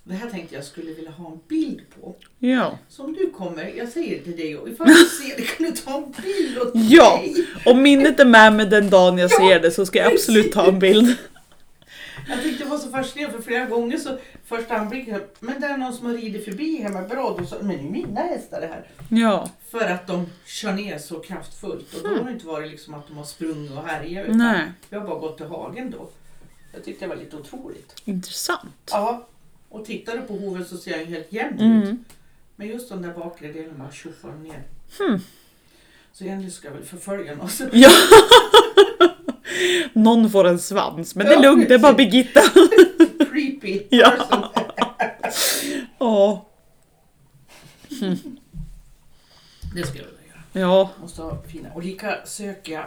Det 0.04 0.14
här 0.14 0.30
tänkte 0.30 0.54
jag 0.54 0.64
skulle 0.64 0.92
vilja 0.92 1.10
ha 1.10 1.32
en 1.32 1.38
bild 1.48 1.80
på. 2.00 2.14
Ja. 2.38 2.78
Så 2.88 3.04
om 3.04 3.12
du 3.12 3.30
kommer, 3.30 3.64
jag 3.76 3.88
säger 3.88 4.18
det 4.18 4.22
till 4.24 4.36
dig 4.36 4.56
och 4.56 4.68
ifall 4.68 4.86
du 4.86 4.94
ser 5.22 5.36
det 5.36 5.42
kan 5.42 5.66
du 5.66 5.72
ta 5.72 5.96
en 5.96 6.14
bild 6.22 6.58
åt 6.58 6.70
Ja. 6.74 7.20
mig. 7.22 7.46
Om 7.66 7.82
minnet 7.82 8.20
är 8.20 8.24
med 8.24 8.52
mig 8.52 8.66
den 8.66 8.90
dagen 8.90 9.18
jag 9.18 9.30
Ja, 9.30 9.36
ser 9.38 9.60
det 9.60 9.70
så 9.70 9.86
ska 9.86 9.98
jag 9.98 10.12
absolut 10.12 10.52
ta 10.52 10.68
en 10.68 10.78
bild. 10.78 11.16
Jag 12.28 12.42
tyckte 12.42 12.64
det 12.64 12.70
var 12.70 12.78
så 12.78 12.90
fascinerande 12.90 13.36
för 13.38 13.44
flera 13.44 13.66
gånger 13.66 13.98
så 13.98 14.18
första 14.44 14.76
anblicken, 14.76 15.20
men 15.40 15.60
det 15.60 15.66
är 15.66 15.76
någon 15.76 15.92
som 15.92 16.06
har 16.06 16.12
ridit 16.12 16.44
förbi 16.44 16.88
med 16.88 17.08
brodd 17.08 17.40
och 17.40 17.48
så, 17.48 17.56
men 17.60 17.68
det 17.68 17.82
är 17.82 17.90
mina 17.90 18.20
hästar 18.20 18.60
det 18.60 18.66
här. 18.66 18.88
Ja. 19.08 19.50
För 19.70 19.90
att 19.90 20.06
de 20.06 20.26
kör 20.46 20.72
ner 20.72 20.98
så 20.98 21.20
kraftfullt 21.20 21.94
och 21.94 22.02
då 22.02 22.16
har 22.16 22.24
det 22.24 22.32
inte 22.32 22.46
varit 22.46 22.70
liksom 22.70 22.94
att 22.94 23.08
de 23.08 23.16
har 23.16 23.24
sprungit 23.24 23.70
och 23.70 23.82
härjat 23.82 24.24
utan 24.26 24.38
Nej. 24.38 24.72
jag 24.90 25.00
har 25.00 25.06
bara 25.06 25.18
gått 25.18 25.36
till 25.36 25.46
hagen 25.46 25.90
då. 25.90 26.08
Jag 26.72 26.84
tyckte 26.84 27.04
det 27.04 27.08
var 27.08 27.16
lite 27.16 27.36
otroligt. 27.36 28.02
Intressant. 28.04 28.90
Ja, 28.90 29.26
och 29.68 29.84
tittar 29.84 30.16
du 30.16 30.22
på 30.22 30.36
hoven 30.36 30.64
så 30.64 30.76
ser 30.76 30.98
jag 30.98 31.06
helt 31.06 31.32
jämn 31.32 31.54
ut. 31.54 31.60
Mm. 31.60 32.04
Men 32.56 32.68
just 32.68 32.88
den 32.88 33.02
där 33.02 33.12
bakre 33.12 33.52
delen 33.52 33.78
bara 33.78 33.92
tjoffar 33.92 34.32
ner. 34.32 34.62
Hmm. 34.98 35.20
Så 36.12 36.24
egentligen 36.24 36.52
ska 36.52 36.68
jag 36.68 36.74
väl 36.74 36.84
förfölja 36.84 37.34
någon. 37.34 37.48
Ja. 37.72 37.90
Någon 39.92 40.30
får 40.30 40.46
en 40.46 40.58
svans, 40.58 41.14
men 41.14 41.26
det 41.26 41.34
är 41.34 41.42
lugnt, 41.42 41.68
det 41.68 41.74
är 41.74 41.78
bara 41.78 41.92
Birgitta. 41.92 42.40
creepy 43.36 43.82
Ja. 43.90 44.52
Ja. 45.98 46.46
Det 49.74 49.86
ska 49.86 49.98
jag 49.98 50.04
väl 50.04 50.14
göra. 50.28 50.42
Ja. 50.68 50.90
Måste 51.00 51.22
ha 51.22 51.42
fina. 51.42 51.72
Och 51.72 51.82
lika 51.82 52.26
söker 52.26 52.72
jag 52.72 52.86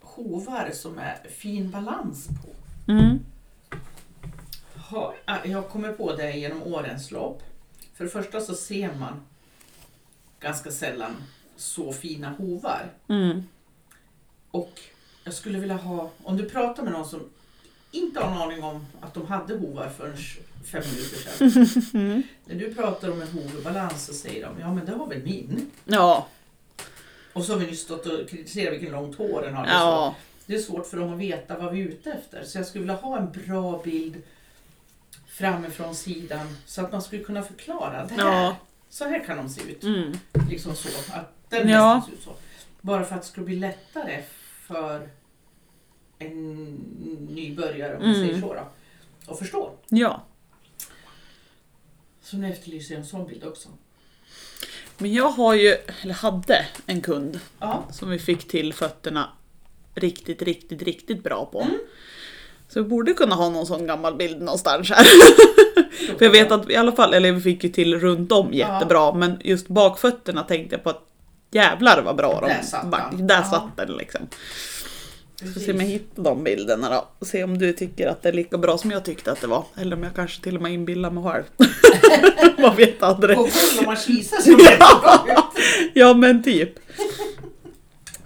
hovar 0.00 0.70
som 0.72 0.98
är 0.98 1.18
fin 1.28 1.70
balans 1.70 2.26
på. 2.26 2.48
Mm. 2.92 3.18
Ha, 4.74 5.14
ah, 5.24 5.38
jag 5.44 5.68
kommer 5.68 5.92
på 5.92 6.16
det 6.16 6.32
genom 6.32 6.62
årens 6.62 7.10
lopp. 7.10 7.42
För 7.94 8.04
det 8.04 8.10
första 8.10 8.40
så 8.40 8.54
ser 8.54 8.94
man 8.94 9.20
ganska 10.40 10.70
sällan 10.70 11.16
så 11.56 11.92
fina 11.92 12.30
hovar. 12.30 12.90
Mm. 13.08 13.42
Och 14.50 14.80
jag 15.24 15.34
skulle 15.34 15.58
vilja 15.58 15.76
ha, 15.76 16.10
om 16.22 16.36
du 16.36 16.48
pratar 16.50 16.82
med 16.82 16.92
någon 16.92 17.08
som 17.08 17.20
inte 17.90 18.20
har 18.20 18.30
en 18.30 18.42
aning 18.42 18.62
om 18.64 18.86
att 19.00 19.14
de 19.14 19.26
hade 19.26 19.54
hovar 19.56 19.88
förrän 19.96 20.16
fem 20.72 20.82
minuter 20.92 21.16
sedan. 21.16 22.22
När 22.44 22.54
du 22.54 22.74
pratar 22.74 23.10
om 23.10 23.22
en 23.22 23.28
hoverbalans 23.28 24.06
så 24.06 24.12
säger 24.14 24.46
de, 24.46 24.60
ja 24.60 24.74
men 24.74 24.86
det 24.86 24.92
har 24.92 25.06
väl 25.06 25.22
min. 25.22 25.70
Ja. 25.84 26.26
Och 27.32 27.44
så 27.44 27.52
har 27.52 27.58
vi 27.60 27.66
nyss 27.66 27.80
stått 27.80 28.06
och 28.06 28.28
kritiserat 28.28 28.72
vilken 28.72 28.92
långt 28.92 29.16
hår 29.18 29.42
den 29.42 29.54
har. 29.54 29.66
Ja. 29.66 30.14
Det 30.46 30.54
är 30.54 30.58
svårt 30.58 30.86
för 30.86 30.96
dem 30.96 31.12
att 31.12 31.18
veta 31.18 31.58
vad 31.58 31.72
vi 31.72 31.80
är 31.80 31.84
ute 31.84 32.12
efter. 32.12 32.44
Så 32.44 32.58
jag 32.58 32.66
skulle 32.66 32.82
vilja 32.82 32.94
ha 32.96 33.18
en 33.18 33.30
bra 33.46 33.82
bild 33.84 34.22
framifrån 35.28 35.94
sidan 35.94 36.56
så 36.66 36.80
att 36.84 36.92
man 36.92 37.02
skulle 37.02 37.24
kunna 37.24 37.42
förklara. 37.42 38.06
Det 38.06 38.14
här, 38.14 38.42
Ja. 38.42 38.56
Så 38.90 39.04
här 39.04 39.24
kan 39.26 39.36
de 39.36 39.48
se 39.48 39.62
ut. 39.62 39.82
Mm. 39.82 40.12
Liksom 40.50 40.74
så. 40.76 40.88
Att 41.12 41.32
den 41.48 41.68
Ja. 41.68 42.02
ser 42.06 42.12
ut 42.14 42.22
så. 42.24 42.32
Bara 42.80 43.04
för 43.04 43.14
att 43.14 43.22
det 43.22 43.28
ska 43.28 43.40
bli 43.40 43.56
lättare 43.56 44.22
för 44.72 45.08
en 46.18 46.64
nybörjare, 47.30 47.96
om 47.96 48.02
man 48.02 48.14
Mm. 48.14 48.28
säger 48.28 48.40
så, 48.40 48.54
då, 48.54 49.32
att 49.32 49.38
förstå. 49.38 49.70
Ja. 49.88 50.22
Så 52.22 52.36
nu 52.36 52.50
efterlyser 52.52 52.94
jag 52.94 53.00
en 53.00 53.06
sån 53.06 53.26
bild 53.26 53.44
också. 53.44 53.68
Men 54.98 55.12
jag 55.12 55.28
har 55.28 55.54
ju, 55.54 55.76
eller 56.02 56.14
hade 56.14 56.66
en 56.86 57.00
kund 57.00 57.40
Ja, 57.58 57.84
som 57.92 58.10
vi 58.10 58.18
fick 58.18 58.48
till 58.48 58.72
fötterna 58.74 59.28
riktigt, 59.94 60.42
riktigt, 60.42 60.82
riktigt 60.82 61.22
bra 61.24 61.44
på. 61.52 61.60
Mm. 61.60 61.78
Så 62.68 62.82
vi 62.82 62.88
borde 62.88 63.12
kunna 63.14 63.34
ha 63.34 63.48
någon 63.50 63.66
sån 63.66 63.86
gammal 63.86 64.14
bild 64.16 64.42
någonstans 64.42 64.90
här. 64.90 65.04
För 66.18 66.24
jag 66.24 66.30
vet 66.32 66.52
att 66.52 66.70
i 66.70 66.76
alla 66.76 66.92
fall, 66.92 67.14
eller 67.14 67.32
vi 67.32 67.40
fick 67.40 67.64
ju 67.64 67.70
till 67.70 68.00
runt 68.00 68.32
om 68.32 68.52
jättebra, 68.52 69.14
men 69.14 69.40
just 69.44 69.68
bakfötterna 69.68 70.42
tänkte 70.42 70.74
jag 70.74 70.82
på 70.84 70.90
att 70.90 71.09
jävlar 71.50 72.02
vad 72.02 72.16
bra 72.16 72.40
de 72.40 72.48
Där 72.48 72.62
satt. 72.62 72.90
Där 73.28 73.34
Ja. 73.36 73.44
satt 73.50 73.76
den 73.76 73.96
liksom. 73.96 74.20
Precis. 75.42 75.64
se 75.64 75.72
om 75.72 75.80
jag 75.80 75.86
hittar 75.86 76.22
de 76.22 76.44
bilderna 76.44 76.90
då. 76.90 77.08
Och 77.18 77.26
se 77.26 77.44
om 77.44 77.58
du 77.58 77.72
tycker 77.72 78.06
att 78.08 78.22
det 78.22 78.28
är 78.28 78.32
lika 78.32 78.58
bra 78.58 78.78
som 78.78 78.90
jag 78.90 79.04
tyckte 79.04 79.32
att 79.32 79.40
det 79.40 79.46
var. 79.46 79.64
Eller 79.76 79.96
om 79.96 80.02
jag 80.02 80.14
kanske 80.14 80.42
till 80.42 80.56
och 80.56 80.62
med 80.62 80.72
inbillar 80.72 81.10
mig 81.10 81.24
själv. 81.24 81.44
Man 82.58 82.76
vet 82.76 83.02
aldrig. 83.02 83.36
På 83.36 83.46
full 83.46 83.78
om 83.78 83.84
man 83.86 83.96
kisar 83.96 84.36
så 84.40 84.50
ut. 84.50 84.60
Ja 85.94 86.14
men 86.14 86.42
typ. 86.42 86.70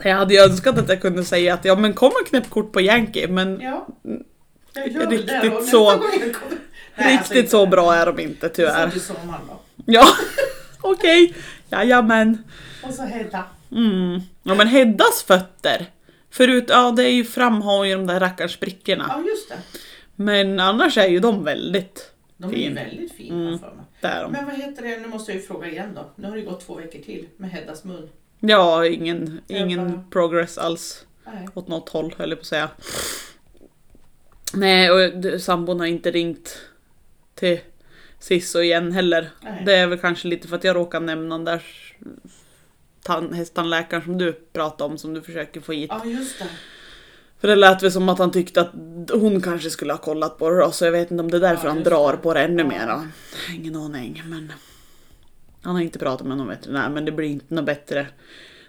Jag 0.02 0.16
hade 0.16 0.34
ju 0.34 0.40
önskat 0.40 0.78
att 0.78 0.88
jag 0.88 1.00
kunde 1.02 1.24
säga 1.24 1.54
att 1.54 1.64
ja 1.64 1.74
men 1.76 1.92
kom 1.92 2.08
och 2.22 2.26
knäpp 2.28 2.50
kort 2.50 2.72
på 2.72 2.80
Yankee 2.80 3.28
men 3.28 3.60
Ja. 3.60 3.86
Riktigt 5.08 5.68
så- 5.70 5.96
Nej, 5.96 7.16
alltså 7.18 7.34
riktigt 7.34 7.50
så 7.50 7.66
bra 7.66 7.94
är 7.94 8.06
de 8.06 8.18
inte 8.20 8.48
tyvärr. 8.48 8.90
Ja, 9.86 10.06
okej. 10.80 11.34
Jajamän. 11.70 12.38
Och 12.88 12.94
så 12.94 13.02
Hedda. 13.02 13.44
Mm. 13.72 14.20
Ja 14.42 14.54
men 14.54 14.66
Heddas 14.68 15.22
fötter. 15.22 15.86
Förut, 16.30 16.64
ja 16.68 16.90
det 16.90 17.04
är 17.04 17.12
ju 17.12 17.24
fram 17.24 17.62
har 17.62 17.84
ju 17.84 17.94
de 17.94 18.06
där 18.06 18.20
rackars 18.20 18.54
sprickorna. 18.54 19.04
Ja, 19.08 19.22
just 19.26 19.48
det. 19.48 19.56
Men 20.16 20.60
annars 20.60 20.98
är 20.98 21.08
ju 21.08 21.20
de 21.20 21.44
väldigt 21.44 22.10
De 22.36 22.54
är 22.54 22.58
ju 22.58 22.74
väldigt 22.74 23.12
fina 23.12 23.46
Mm. 23.46 23.58
för 23.58 23.66
mig. 23.74 23.84
där 24.00 24.22
de. 24.22 24.32
Men 24.32 24.44
vad 24.46 24.54
heter 24.54 24.82
det, 24.82 24.96
nu 24.98 25.08
måste 25.08 25.32
jag 25.32 25.40
ju 25.40 25.46
fråga 25.46 25.68
igen 25.68 25.88
då. 25.94 26.10
Nu 26.16 26.28
har 26.28 26.36
det 26.36 26.42
gått 26.42 26.66
två 26.66 26.74
veckor 26.74 26.98
till 26.98 27.26
med 27.36 27.50
Heddas 27.50 27.84
mun. 27.84 28.08
Ja, 28.40 28.86
ingen, 28.86 29.40
ingen 29.48 29.88
bara- 29.92 30.04
progress 30.10 30.58
alls. 30.58 31.06
Nej. 31.26 31.48
åt 31.54 31.68
något 31.68 31.88
håll 31.88 32.14
höll 32.18 32.30
jag 32.30 32.38
på 32.38 32.42
att 32.42 32.46
säga. 32.46 32.68
Nej, 34.54 34.90
och 34.90 35.16
d- 35.20 35.38
sambon 35.38 35.80
har 35.80 35.86
inte 35.86 36.10
ringt 36.10 36.58
till 37.34 37.60
Sisso 38.18 38.60
igen 38.60 38.92
heller. 38.92 39.30
Nej. 39.42 39.62
Det 39.66 39.74
är 39.76 39.86
väl 39.86 39.98
kanske 39.98 40.28
lite 40.28 40.48
för 40.48 40.56
att 40.56 40.64
jag 40.64 40.76
råkar 40.76 41.00
nämna 41.00 41.34
den 41.34 41.44
där 41.44 41.62
tan- 43.04 43.32
hästtandläkaren 43.34 44.02
som 44.04 44.18
du 44.18 44.32
pratade 44.32 44.90
om 44.92 44.98
som 44.98 45.14
du 45.14 45.22
försöker 45.22 45.60
få 45.60 45.72
hit. 45.72 45.90
Ja, 45.92 46.04
just 46.04 46.38
det. 46.38 46.46
För 47.40 47.48
det 47.48 47.56
lät 47.56 47.82
väl 47.82 47.92
som 47.92 48.08
att 48.08 48.18
han 48.18 48.30
tyckte 48.30 48.60
att 48.60 48.72
hon 49.12 49.40
kanske 49.40 49.70
skulle 49.70 49.92
ha 49.92 49.98
kollat 49.98 50.38
på 50.38 50.50
det 50.50 50.60
då, 50.60 50.70
så 50.70 50.84
jag 50.84 50.92
vet 50.92 51.10
inte 51.10 51.22
om 51.22 51.30
det 51.30 51.36
är 51.36 51.40
därför 51.40 51.68
Ja, 51.68 51.74
han 51.74 51.82
drar 51.82 52.12
det. 52.12 52.18
på 52.18 52.34
det 52.34 52.40
ännu 52.40 52.64
mer. 52.64 52.86
Då. 52.86 53.02
Ingen 53.54 53.76
aning, 53.76 54.22
men 54.26 54.52
han 55.62 55.74
har 55.74 55.82
inte 55.82 55.98
pratat 55.98 56.26
med 56.26 56.36
någon 56.36 56.48
veterinär, 56.48 56.90
men 56.90 57.04
det 57.04 57.12
blir 57.12 57.28
inte 57.28 57.54
något 57.54 57.64
bättre. 57.64 58.06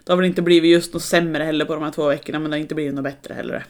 Det 0.04 0.12
har 0.12 0.16
väl 0.16 0.26
inte 0.26 0.42
blivit 0.42 0.70
just 0.70 0.92
något 0.94 1.02
sämre 1.02 1.42
heller 1.44 1.64
på 1.64 1.74
de 1.74 1.82
här 1.82 1.90
två 1.90 2.08
veckorna, 2.08 2.38
men 2.38 2.50
det 2.50 2.56
har 2.56 2.60
inte 2.60 2.74
blivit 2.74 2.94
något 2.94 3.04
bättre 3.04 3.34
heller. 3.34 3.64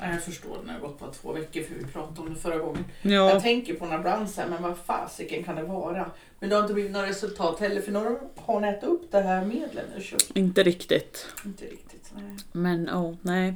Jag 0.00 0.22
förstår. 0.22 0.58
Det 0.66 0.72
har 0.72 0.80
gått 0.80 0.98
bara 1.00 1.10
två 1.10 1.32
veckor 1.32 1.62
för 1.62 1.74
vi 1.74 1.84
pratade 1.84 2.20
om 2.20 2.34
det 2.34 2.40
förra 2.40 2.58
gången. 2.58 2.84
Ja. 3.02 3.10
Jag 3.30 3.42
tänker 3.42 3.74
på 3.74 3.84
några 3.84 3.98
ibland 3.98 4.30
så 4.30 4.40
här, 4.40 4.48
men 4.48 4.62
vad 4.62 4.78
fasiken 4.78 5.44
kan 5.44 5.56
det 5.56 5.62
vara? 5.62 6.10
Men 6.40 6.48
det 6.48 6.54
har 6.56 6.62
inte 6.62 6.74
blivit 6.74 6.92
några 6.92 7.06
resultat 7.06 7.60
heller 7.60 7.80
för 7.80 7.92
några 7.92 8.16
har 8.36 8.60
ni 8.60 8.68
ätit 8.68 8.84
upp 8.84 9.12
det 9.12 9.20
här 9.20 9.44
medlet 9.44 9.84
nu. 9.96 10.02
Så 10.02 10.16
Inte 10.34 10.62
riktigt. 10.62 11.26
inte 11.44 11.64
riktigt. 11.64 12.12
Nej. 12.14 12.36
Men 12.52 12.90
åh, 12.90 13.14
nej. 13.22 13.54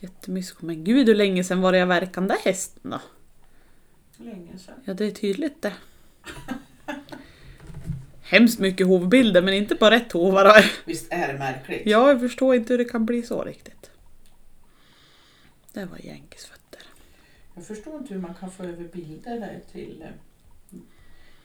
Jättemysko. 0.00 0.66
Men 0.66 0.84
gud 0.84 1.06
hur 1.08 1.14
länge 1.14 1.44
sedan 1.44 1.60
var 1.60 1.72
det 1.72 1.78
jag 1.78 1.86
verkade 1.86 2.12
den 2.14 2.28
där 2.28 2.38
hästen 2.44 2.90
då? 2.90 3.00
Länge 4.16 4.58
sedan. 4.58 4.74
Ja 4.84 4.94
det 4.94 5.04
är 5.06 5.10
tydligt 5.10 5.62
det. 5.62 5.72
Hemskt 8.22 8.58
mycket 8.58 8.86
hovbilder 8.86 9.42
men 9.42 9.54
inte 9.54 9.74
på 9.76 9.90
rätt 9.90 10.12
hovar. 10.12 10.64
Visst 10.84 11.12
är 11.12 11.32
det 11.32 11.38
märkligt? 11.38 11.82
Ja, 11.84 12.08
jag 12.08 12.20
förstår 12.20 12.54
inte 12.54 12.72
hur 12.72 12.78
det 12.78 12.84
kan 12.84 13.06
bli 13.06 13.22
så 13.22 13.42
riktigt. 13.44 13.81
Det 15.72 15.84
var 15.84 16.06
Yankees 16.06 16.46
fötter. 16.46 16.80
Jag 17.54 17.66
förstår 17.66 17.96
inte 17.98 18.14
hur 18.14 18.20
man 18.20 18.34
kan 18.34 18.50
få 18.50 18.62
över 18.62 18.84
bilder 18.84 19.40
där 19.40 19.60
till... 19.72 20.04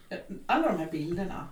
eh, 0.09 0.17
Alla 0.45 0.67
de 0.71 0.79
här 0.79 0.91
bilderna. 0.91 1.47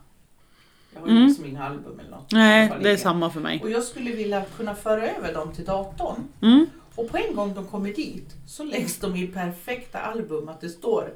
Jag 0.94 1.02
har 1.02 1.08
ju 1.08 1.14
Mm. 1.14 1.28
liksom 1.28 1.46
inga 1.46 1.64
album 1.64 2.00
eller 2.00 2.10
något. 2.12 2.32
Nej, 2.32 2.72
det 2.84 2.92
är 2.92 2.98
samma 2.98 3.30
för 3.30 3.40
mig. 3.40 3.62
Och 3.64 3.70
jag 3.70 3.84
skulle 3.84 4.12
vilja 4.12 4.46
kunna 4.58 4.76
föra 4.76 5.10
över 5.10 5.34
dem 5.34 5.54
till 5.54 5.66
datorn. 5.66 6.24
Mm. 6.42 6.66
Och 6.96 7.10
på 7.10 7.18
en 7.18 7.36
gång 7.36 7.54
de 7.54 7.68
kommer 7.68 7.94
dit 7.94 8.36
så 8.48 8.64
läggs 8.64 8.98
de 9.00 9.16
i 9.16 9.28
perfekta 9.28 10.00
album 10.00 10.50
att 10.50 10.62
det 10.62 10.70
står 10.70 11.14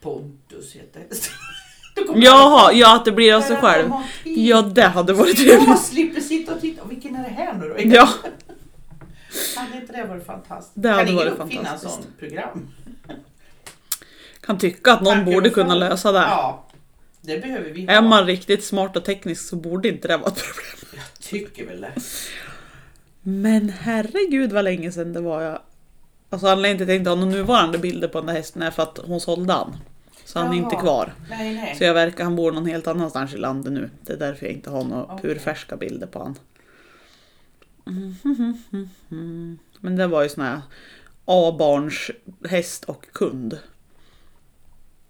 Pontus 0.00 0.72
heter 0.72 1.02
Jaha, 2.14 2.72
ja 2.72 2.96
att 2.96 3.04
det 3.04 3.12
blir 3.12 3.34
av 3.34 3.40
sig 3.40 3.50
jag- 3.52 3.60
själv. 3.60 3.90
Ja, 4.24 4.62
det 4.62 4.82
hade 4.82 5.12
varit 5.12 5.38
Jag 5.38 5.58
trevligt. 5.58 5.82
slipper 5.82 6.20
sitta 6.20 6.54
och 6.54 6.60
titta. 6.60 6.82
Och 6.82 6.90
vilken 6.90 7.16
är 7.16 7.22
det 7.22 7.28
här 7.34 7.52
nu 7.54 7.68
då? 7.68 7.74
Ja, 7.96 8.08
Hade 9.64 9.80
inte 9.80 9.92
det 9.92 10.04
varit 10.04 10.26
fantastiskt? 10.26 10.72
Det 10.74 10.88
hade 10.88 11.04
kan 11.04 11.12
ingen 11.14 11.26
varit 11.26 11.38
uppfinna 11.38 11.60
en 11.60 11.66
fantastiskt. 11.66 11.94
sån 11.94 12.12
program? 12.18 12.68
kan 14.40 14.58
tycka 14.58 14.92
att 14.92 15.02
någon 15.02 15.14
Tack, 15.14 15.24
borde 15.24 15.50
kunna 15.50 15.74
lösa 15.74 16.12
det. 16.12 16.18
Ja, 16.18 16.66
det 17.20 17.38
behöver 17.38 17.70
vi 17.70 17.86
ha. 17.86 17.92
Är 17.92 18.02
man 18.02 18.26
riktigt 18.26 18.64
smart 18.64 18.96
och 18.96 19.04
teknisk 19.04 19.48
så 19.48 19.56
borde 19.56 19.88
inte 19.88 20.08
det 20.08 20.16
vara 20.16 20.28
ett 20.28 20.42
problem. 20.42 20.76
Jag 20.94 21.20
tycker 21.20 21.66
väl 21.66 21.80
det. 21.80 21.92
Men 23.22 23.68
herregud 23.68 24.52
vad 24.52 24.64
länge 24.64 24.92
sedan 24.92 25.12
det 25.12 25.20
var 25.20 25.42
jag... 25.42 25.58
Alltså 26.30 26.46
anledningen 26.46 26.76
till 26.78 26.84
att 26.84 26.88
jag 26.88 26.96
inte 26.96 27.10
har 27.10 27.16
några 27.16 27.30
nuvarande 27.32 27.78
bilder 27.78 28.08
på 28.08 28.18
den 28.18 28.26
där 28.26 28.34
hästen 28.34 28.62
är 28.62 28.70
för 28.70 28.82
att 28.82 28.98
hon 29.04 29.20
sålde 29.20 29.52
han. 29.52 29.76
Så 30.24 30.38
han 30.38 30.52
är 30.52 30.56
inte 30.56 30.76
kvar. 30.76 31.12
Nej, 31.30 31.54
nej. 31.54 31.74
Så 31.78 31.84
jag 31.84 31.94
verkar 31.94 32.24
han 32.24 32.36
bor 32.36 32.52
någon 32.52 32.66
helt 32.66 32.86
annanstans 32.86 33.34
i 33.34 33.36
landet 33.36 33.72
nu. 33.72 33.90
Det 34.00 34.12
är 34.12 34.16
därför 34.16 34.46
jag 34.46 34.54
inte 34.54 34.70
har 34.70 34.84
några 34.84 35.04
Okej. 35.04 35.18
purfärska 35.22 35.76
bilder 35.76 36.06
på 36.06 36.18
han. 36.18 36.34
Mm, 37.86 38.14
mm, 38.24 38.54
mm, 38.72 38.88
mm. 39.10 39.58
Men 39.80 39.96
det 39.96 40.06
var 40.06 40.22
ju 40.22 40.28
såna 40.28 40.46
här 40.48 40.60
A-barns 41.24 42.10
häst 42.48 42.84
och 42.84 43.06
kund. 43.12 43.58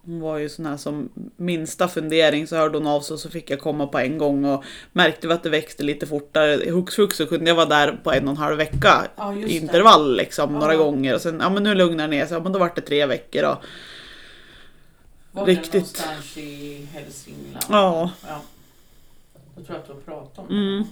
Hon 0.01 0.19
var 0.19 0.37
ju 0.37 0.49
sån 0.49 0.65
här 0.65 0.77
som 0.77 1.09
minsta 1.35 1.87
fundering 1.87 2.47
så 2.47 2.55
hörde 2.55 2.77
hon 2.77 2.87
av 2.87 3.01
sig 3.01 3.13
och 3.13 3.19
så 3.19 3.29
fick 3.29 3.49
jag 3.49 3.59
komma 3.59 3.87
på 3.87 3.99
en 3.99 4.17
gång 4.17 4.45
och 4.45 4.63
märkte 4.91 5.27
vi 5.27 5.33
att 5.33 5.43
det 5.43 5.49
växte 5.49 5.83
lite 5.83 6.07
fortare. 6.07 6.71
Hux 6.71 6.95
flux 6.95 7.17
så 7.17 7.25
kunde 7.25 7.45
jag 7.49 7.55
vara 7.55 7.65
där 7.65 7.99
på 8.03 8.11
en 8.13 8.23
och 8.27 8.31
en 8.31 8.37
halv 8.37 8.57
vecka 8.57 9.07
Ja, 9.15 9.33
intervall 9.35 10.15
liksom 10.17 10.53
några 10.53 10.73
Ja. 10.73 10.79
gånger 10.83 11.15
och 11.15 11.21
sen 11.21 11.39
ja 11.39 11.49
men 11.49 11.63
nu 11.63 11.75
lugnar 11.75 12.07
det 12.07 12.17
ner 12.17 12.25
sig, 12.25 12.37
ja 12.37 12.43
men 12.43 12.51
då 12.51 12.59
vart 12.59 12.75
det 12.75 12.81
tre 12.81 13.05
veckor 13.05 13.43
och 13.43 13.57
Var 15.31 15.45
Riktigt. 15.45 15.71
det 15.71 15.77
någonstans 15.77 16.37
i 16.37 16.87
Hälsingland? 16.93 17.65
Ja. 17.69 18.11
ja. 18.27 18.41
Jag 19.55 19.65
tror 19.67 19.77
att 19.77 19.87
du 19.87 19.93
har 19.93 19.99
pratat 19.99 20.37
om 20.39 20.45
det. 20.47 20.53
Mm. 20.53 20.83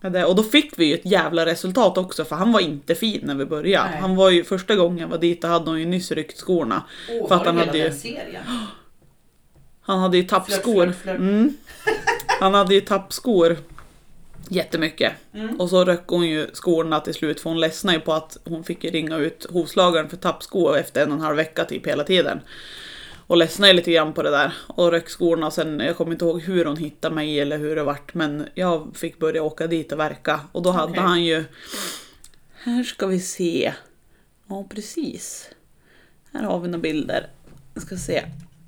Och 0.00 0.36
då 0.36 0.42
fick 0.42 0.78
vi 0.78 0.84
ju 0.84 0.94
ett 0.94 1.06
jävla 1.06 1.46
resultat 1.46 1.98
också 1.98 2.24
för 2.24 2.36
han 2.36 2.52
var 2.52 2.60
inte 2.60 2.94
fin 2.94 3.20
när 3.22 3.34
vi 3.34 3.44
började. 3.44 3.90
Nej. 3.90 4.00
Han 4.00 4.16
var 4.16 4.30
ju 4.30 4.44
första 4.44 4.76
gången 4.76 4.98
jag 4.98 5.08
var 5.08 5.18
dit 5.18 5.44
och 5.44 5.50
hade 5.50 5.70
hon 5.70 5.80
ju 5.80 5.86
nyss 5.86 6.12
ryckt 6.12 6.38
skorna. 6.38 6.82
Åh, 7.10 7.28
För 7.28 7.34
att 7.34 7.46
han 7.46 7.58
hade 7.58 7.78
ju-? 7.78 7.92
Han 9.80 9.98
hade 9.98 10.16
ju 10.16 10.22
tappskor. 10.22 10.92
Mm. 11.06 11.56
Han 12.40 12.54
hade 12.54 12.74
ju 12.74 12.80
tappskor 12.80 13.56
jättemycket. 14.48 15.12
Mm. 15.34 15.60
Och 15.60 15.70
så 15.70 15.84
röck 15.84 16.04
hon 16.06 16.28
ju 16.28 16.46
skorna 16.52 17.00
till 17.00 17.14
slut 17.14 17.40
för 17.40 17.50
hon 17.50 17.60
ledsnade 17.60 17.98
ju 17.98 18.04
på 18.04 18.12
att 18.12 18.36
hon 18.44 18.64
fick 18.64 18.84
ringa 18.84 19.16
ut 19.16 19.46
hovslagaren 19.50 20.08
för 20.08 20.16
tappsko 20.16 20.74
efter 20.74 21.02
en 21.02 21.08
och 21.12 21.16
en 21.16 21.22
halv 21.24 21.36
vecka 21.36 21.64
typ 21.64 21.86
hela 21.86 22.04
tiden. 22.04 22.40
Och 23.28 23.36
ledsnade 23.36 23.72
lite 23.72 23.92
grann 23.92 24.12
på 24.12 24.22
det 24.22 24.30
där 24.30 24.52
och 24.66 24.90
röck 24.90 25.08
skorna 25.08 25.46
och 25.46 25.52
sen, 25.52 25.80
jag 25.80 25.96
kommer 25.96 26.12
inte 26.12 26.24
ihåg 26.24 26.42
hur 26.42 26.64
hon 26.64 26.76
hittade 26.76 27.14
mig 27.14 27.40
eller 27.40 27.58
hur 27.58 27.76
det 27.76 27.82
vart 27.82 28.14
men 28.14 28.48
jag 28.54 28.96
fick 28.96 29.18
börja 29.18 29.42
åka 29.42 29.66
dit 29.66 29.92
och 29.92 29.98
verka 29.98 30.40
och 30.52 30.62
då 30.62 30.70
hade 30.70 30.90
Okej. 30.92 31.02
han 31.02 31.24
ju 31.24 31.44
Här 32.52 32.82
ska 32.82 33.06
vi 33.06 33.20
se. 33.20 33.72
Ja 34.46 34.66
precis. 34.70 35.50
Här 36.32 36.42
har 36.42 36.60
vi 36.60 36.68
några 36.68 36.82
bilder. 36.82 37.30
Jag 37.74 37.82
ska 37.82 37.96
se. 37.96 38.24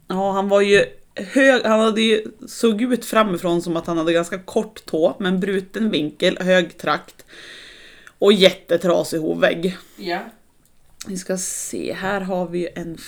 Ja 0.08 0.32
han 0.32 0.48
var 0.48 0.60
ju 0.60 0.84
hög, 1.14 1.62
han 1.64 1.80
hade 1.80 2.02
ju 2.02 2.24
såg 2.46 2.82
ut 2.82 3.04
framifrån 3.04 3.62
som 3.62 3.76
att 3.76 3.86
han 3.86 3.98
hade 3.98 4.12
ganska 4.12 4.38
kort 4.38 4.86
tå 4.86 5.16
men 5.18 5.40
bruten 5.40 5.90
vinkel, 5.90 6.38
hög 6.40 6.78
trakt 6.78 7.24
och 8.18 8.32
jättetrasig 8.32 9.18
hovvägg. 9.18 9.76
Ja. 9.96 10.20
Vi 11.06 11.16
ska 11.16 11.38
se, 11.38 11.92
här 11.92 12.20
har 12.20 12.48
vi 12.48 12.58
ju 12.58 12.68
en 12.74 12.98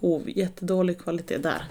framhov. 0.00 0.22
Jättedålig 0.30 0.98
kvalitet 0.98 1.38
där. 1.38 1.62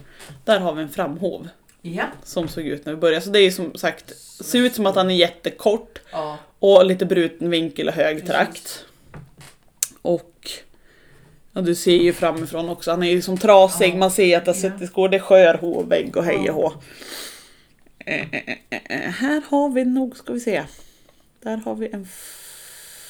Där 0.46 0.60
har 0.60 0.74
vi 0.74 0.82
en 0.82 0.90
framhov 0.90 1.48
Ja. 1.82 2.06
som 2.24 2.48
såg 2.48 2.64
ut 2.64 2.86
när 2.86 2.94
vi 2.94 3.00
började. 3.00 3.22
Så 3.22 3.30
det 3.30 3.40
är 3.40 3.44
ju 3.44 3.52
som 3.52 3.74
sagt, 3.76 4.18
ser 4.20 4.60
ut 4.60 4.76
som 4.76 4.86
att 4.86 4.96
han 4.96 5.12
är 5.12 5.16
jättekort 5.16 6.00
ja. 6.12 6.38
och 6.60 6.86
lite 6.86 7.06
bruten 7.06 7.50
vinkel 7.50 7.88
och 7.88 7.94
hög 7.94 8.26
trakt. 8.28 8.86
Och 10.02 10.52
ja, 11.54 11.62
du 11.62 11.76
ser 11.76 11.98
ju 11.98 12.14
framifrån 12.14 12.70
också, 12.70 12.92
han 12.92 13.04
är 13.04 13.12
ju 13.12 13.22
som 13.22 13.38
trasig, 13.38 13.94
Ja. 13.94 13.98
man 13.98 14.12
ser 14.12 14.38
att 14.38 14.46
det 14.46 14.54
suttit 14.54 14.90
skor, 14.90 15.10
det 15.10 15.18
är 15.18 15.22
skör 15.22 15.54
hovvägg 15.54 16.18
och 16.18 16.24
hej 16.24 16.50
och 16.50 16.56
hå. 16.56 16.74
Eh, 18.00 18.22
eh, 18.32 18.56
eh, 18.70 18.80
eh, 18.90 19.12
Här 19.12 19.42
har 19.50 19.70
vi 19.70 19.86
nog, 19.86 20.18
ska 20.18 20.34
vi 20.34 20.40
se. 20.40 20.64
Där 21.44 21.58
har 21.58 21.76
vi 21.76 21.90
en 21.92 22.08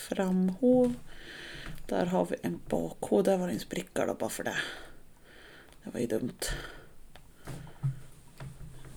framhov. 0.09 0.93
Där 1.87 2.05
har 2.05 2.25
vi 2.29 2.35
en 2.41 2.59
bakhov, 2.69 3.23
där 3.23 3.37
var 3.37 3.47
det 3.47 3.53
en 3.53 3.59
spricka 3.59 4.05
då 4.05 4.13
bara 4.13 4.29
för 4.29 4.43
det. 4.43 4.55
Det 5.87 5.93
var 5.93 5.99
ju 5.99 6.07
dumt. 6.07 6.39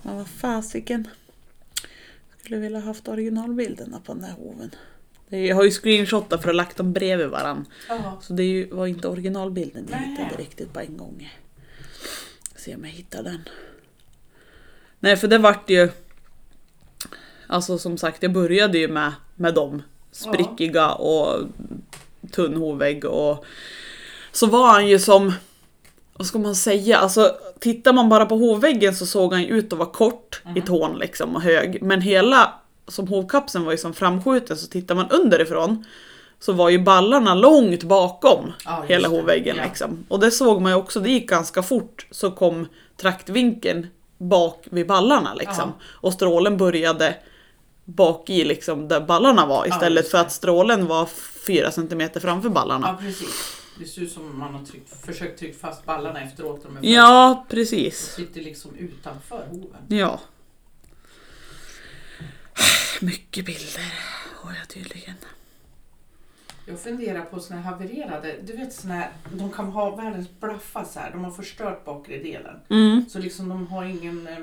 Men 0.01 0.17
vad 0.17 0.27
fasiken. 0.27 1.07
Skulle 2.39 2.57
vilja 2.57 2.79
haft 2.79 3.07
originalbilderna 3.07 3.99
på 3.99 4.13
den 4.13 4.23
här 4.23 4.33
hoven. 4.33 4.75
Jag 5.29 5.55
har 5.55 5.63
ju 5.63 5.71
screenshotat 5.71 6.41
för 6.41 6.49
att 6.49 6.55
lagt 6.55 6.77
dem 6.77 6.93
bredvid 6.93 7.27
varann. 7.27 7.65
ja. 7.89 8.19
Så 8.21 8.33
det 8.33 8.43
ju, 8.43 8.69
var 8.69 8.87
inte 8.87 9.07
originalbilden 9.07 9.87
jag 9.91 9.97
hittade 9.97 10.43
riktigt 10.43 10.73
på 10.73 10.79
en 10.79 10.97
gång. 10.97 11.33
Se 12.55 12.75
om 12.75 12.85
jag 12.85 12.91
hittar 12.91 13.23
den. 13.23 13.49
Nej 14.99 15.17
för 15.17 15.27
det 15.27 15.37
vart 15.37 15.69
ju... 15.69 15.89
Alltså 17.47 17.77
som 17.77 17.97
sagt 17.97 18.23
jag 18.23 18.33
började 18.33 18.77
ju 18.77 18.87
med, 18.87 19.13
med 19.35 19.53
dem. 19.53 19.81
Sprickiga 20.11 20.91
och 20.91 21.47
tunn 22.31 22.55
hovvägg 22.55 23.05
och... 23.05 23.45
Så 24.31 24.47
var 24.47 24.67
han 24.67 24.87
ju 24.87 24.99
som... 24.99 25.33
Vad 26.21 26.27
ska 26.27 26.39
man 26.39 26.55
säga? 26.55 26.97
Alltså 26.97 27.35
tittar 27.59 27.93
man 27.93 28.09
bara 28.09 28.25
på 28.25 28.35
hovväggen 28.35 28.95
så 28.95 29.05
såg 29.05 29.33
han 29.33 29.43
ju 29.43 29.47
ut 29.47 29.73
att 29.73 29.79
vara 29.79 29.89
kort 29.89 30.41
i 30.55 30.61
tån 30.61 30.97
liksom 30.99 31.35
och 31.35 31.41
hög. 31.41 31.81
Men 31.81 32.01
hela 32.01 32.53
som 32.87 33.07
hovkapseln 33.07 33.65
var 33.65 33.71
ju 33.71 33.77
som 33.77 33.93
framskjuten 33.93 34.57
så 34.57 34.67
tittar 34.67 34.95
man 34.95 35.09
underifrån 35.09 35.85
så 36.39 36.53
var 36.53 36.69
ju 36.69 36.79
ballarna 36.79 37.35
långt 37.35 37.83
bakom 37.83 38.45
just 38.45 38.91
hela 38.91 39.07
hovväggen. 39.07 39.55
Ja. 39.57 39.63
Liksom. 39.63 40.05
Och 40.07 40.19
det 40.19 40.31
såg 40.31 40.61
man 40.61 40.71
ju 40.71 40.77
också, 40.77 40.99
det 40.99 41.09
gick 41.09 41.29
ganska 41.29 41.63
fort 41.63 42.07
så 42.11 42.31
kom 42.31 42.67
traktvinkeln 42.97 43.87
bak 44.17 44.67
vid 44.69 44.87
ballarna 44.87 45.33
liksom. 45.33 45.73
Ja. 45.79 45.85
Och 45.91 46.13
strålen 46.13 46.57
började 46.57 47.15
bak 47.85 48.29
i 48.29 48.45
liksom 48.45 48.87
där 48.87 49.01
ballarna 49.01 49.45
var 49.45 49.67
istället 49.67 50.03
just 50.03 50.11
för 50.11 50.17
att 50.17 50.31
strålen 50.31 50.87
var 50.87 51.05
4 51.47 51.71
cm 51.71 52.09
framför 52.21 52.49
ballarna. 52.49 52.97
Det 53.81 53.87
ser 53.87 54.01
ut 54.01 54.11
som 54.11 54.39
man 54.39 54.53
har 54.55 54.65
tryckt, 54.65 55.05
försökt 55.05 55.39
trycka 55.39 55.57
fast 55.59 55.85
ballarna 55.85 56.21
efteråt. 56.21 56.63
De 56.63 56.89
Ja, 56.89 57.45
De 57.49 57.55
precis. 57.55 57.99
sitter 57.99 58.41
liksom 58.41 58.75
utanför 58.75 59.45
hoven. 59.49 59.81
Ja. 59.87 60.19
Mycket 63.01 63.45
bilder 63.45 63.93
har 64.41 64.53
jag 64.59 64.67
tydligen. 64.69 65.15
Jag 66.65 66.79
funderar 66.79 67.21
på 67.21 67.39
såna 67.39 67.61
här 67.61 67.71
havererade, 67.71 68.35
du 68.43 68.57
vet 68.57 68.73
såna 68.73 68.93
här, 68.93 69.11
de 69.33 69.51
kan 69.51 69.65
ha 69.65 69.95
världens 69.95 70.27
blaffa 70.39 70.85
så 70.85 70.99
här, 70.99 71.11
de 71.11 71.23
har 71.23 71.31
förstört 71.31 71.85
bakre 71.85 72.17
delen. 72.17 72.59
Mm. 72.69 73.05
Så 73.09 73.19
liksom 73.19 73.49
de 73.49 73.67
har 73.67 73.85
ingen, 73.85 74.27
eh, 74.27 74.37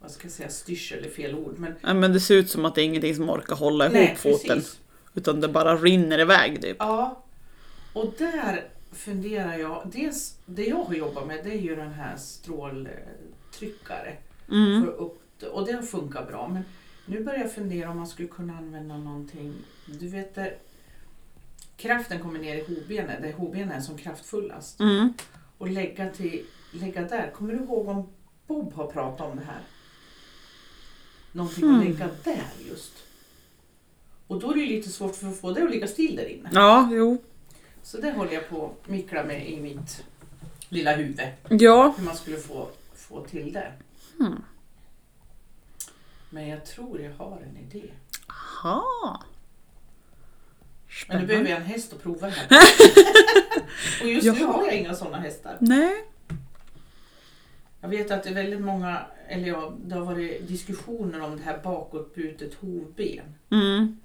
vad 0.00 0.10
ska 0.10 0.24
jag 0.24 0.32
säga, 0.32 0.48
styrsel 0.48 1.04
är 1.04 1.10
fel 1.10 1.34
ord. 1.34 1.54
Men 1.58 1.74
Ja, 1.82 1.94
men 1.94 2.12
det 2.12 2.20
ser 2.20 2.34
ut 2.34 2.50
som 2.50 2.64
att 2.64 2.74
det 2.74 2.82
är 2.82 2.84
ingenting 2.84 3.14
som 3.14 3.30
orkar 3.30 3.56
hålla 3.56 3.84
ihop 3.84 3.94
nej, 3.94 4.16
foten. 4.16 4.56
precis. 4.56 4.78
Utan 5.14 5.40
det 5.40 5.48
bara 5.48 5.76
rinner 5.76 6.18
iväg 6.18 6.62
typ. 6.62 6.76
Ja, 6.80 7.21
och 7.92 8.14
där 8.18 8.68
funderar 8.92 9.58
jag, 9.58 9.90
dels 9.92 10.38
det 10.46 10.64
jag 10.64 10.84
har 10.84 10.94
jobbat 10.94 11.26
med 11.26 11.44
det 11.44 11.50
är 11.50 11.60
ju 11.60 11.76
den 11.76 11.92
här 11.92 12.16
stråltryckare. 12.16 14.16
Mm. 14.50 14.82
För 14.82 14.88
upp, 14.90 15.42
och 15.52 15.66
det 15.66 15.72
har 15.72 15.82
funkat 15.82 16.28
bra. 16.28 16.48
Men 16.48 16.62
nu 17.06 17.24
börjar 17.24 17.40
jag 17.40 17.54
fundera 17.54 17.90
om 17.90 17.96
man 17.96 18.06
skulle 18.06 18.28
kunna 18.28 18.58
använda 18.58 18.96
någonting, 18.96 19.54
du 19.86 20.08
vet 20.08 20.34
där 20.34 20.56
kraften 21.76 22.22
kommer 22.22 22.38
ner 22.38 22.56
i 22.56 22.64
hovbenet, 22.74 23.22
där 23.22 23.32
hovbenet 23.32 23.76
är 23.76 23.80
som 23.80 23.98
kraftfullast. 23.98 24.80
Mm. 24.80 25.12
Och 25.58 25.70
lägga, 25.70 26.10
till, 26.10 26.44
lägga 26.72 27.02
där. 27.02 27.30
Kommer 27.30 27.52
du 27.54 27.58
ihåg 27.58 27.88
om 27.88 28.08
Bob 28.46 28.72
har 28.74 28.86
pratat 28.86 29.30
om 29.30 29.36
det 29.36 29.44
här? 29.44 29.60
Någonting 31.32 31.64
Hmm. 31.64 31.78
att 31.78 31.84
lägga 31.84 32.08
där 32.24 32.44
just. 32.68 32.92
Och 34.26 34.40
då 34.40 34.50
är 34.50 34.54
det 34.56 34.66
lite 34.66 34.88
svårt 34.88 35.16
för 35.16 35.26
att 35.28 35.40
få 35.40 35.52
det 35.52 35.62
att 35.64 35.70
ligga 35.70 35.88
still 35.88 36.16
där 36.16 36.26
inne. 36.26 36.48
Ja, 36.52 36.88
jo. 36.92 37.18
Så 37.82 37.98
det 38.00 38.10
håller 38.12 38.32
jag 38.32 38.48
på 38.48 38.66
att 38.66 38.88
mickla 38.88 39.24
med 39.24 39.48
i 39.50 39.60
mitt 39.60 40.04
lilla 40.68 40.96
huvud. 40.96 41.20
Ja. 41.48 41.94
Hur 41.98 42.04
man 42.04 42.16
skulle 42.16 42.36
få, 42.36 42.68
få 42.94 43.24
till 43.24 43.52
det. 43.52 43.72
Hmm. 44.18 44.42
Men 46.30 46.48
jag 46.48 46.66
tror 46.66 47.00
jag 47.00 47.12
har 47.12 47.40
en 47.40 47.56
idé. 47.56 47.90
Aha. 48.26 49.20
Men 49.20 49.26
nu 50.88 51.04
Spännande. 51.04 51.26
behöver 51.26 51.50
jag 51.50 51.58
en 51.60 51.66
häst 51.66 51.92
att 51.92 52.02
prova 52.02 52.28
här. 52.28 52.48
Och 54.02 54.08
just 54.08 54.26
nu 54.26 54.40
Jaha. 54.40 54.52
har 54.52 54.64
jag 54.66 54.74
inga 54.76 54.94
sådana 54.94 55.18
hästar. 55.20 55.56
Nej. 55.60 56.04
Jag 57.80 57.88
vet 57.88 58.10
att 58.10 58.22
det 58.22 58.28
är 58.28 58.34
väldigt 58.34 58.60
många, 58.60 59.06
eller 59.28 59.48
ja, 59.48 59.72
det 59.84 59.94
har 59.94 60.04
varit 60.04 60.48
diskussioner 60.48 61.20
om 61.20 61.36
det 61.36 61.42
här 61.42 61.58
bakåtbrutet 61.58 62.54
hovben. 62.54 63.34
Mm. 63.50 64.00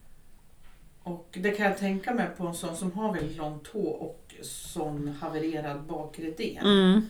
Och 1.07 1.27
det 1.31 1.51
kan 1.51 1.65
jag 1.65 1.77
tänka 1.77 2.13
mig 2.13 2.27
på 2.37 2.47
en 2.47 2.53
sån 2.53 2.75
som 2.75 2.91
har 2.91 3.13
väldigt 3.13 3.37
lång 3.37 3.59
tå 3.71 3.87
och 3.87 4.35
sån 4.41 5.07
havererad 5.21 5.83
bakre 5.83 6.31
del. 6.31 6.65
Mm. 6.65 7.01